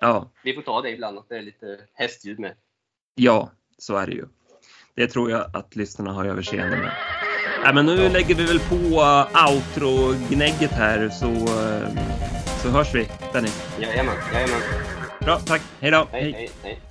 [0.01, 2.55] Ja, vi får ta det ibland, att det är lite hästljud med.
[3.15, 4.25] ja, så är det ju.
[4.93, 6.91] Det tror jag att lyssnarna har överseende med.
[7.63, 11.89] Nej, men nu lägger vi väl på uh, outro-gnägget här så, uh,
[12.61, 13.77] så hörs vi Dennis.
[13.79, 14.61] Jajamän, jajamän.
[15.19, 15.61] Bra, tack.
[15.79, 16.07] Hej då.
[16.11, 16.86] Hej, hej, hej.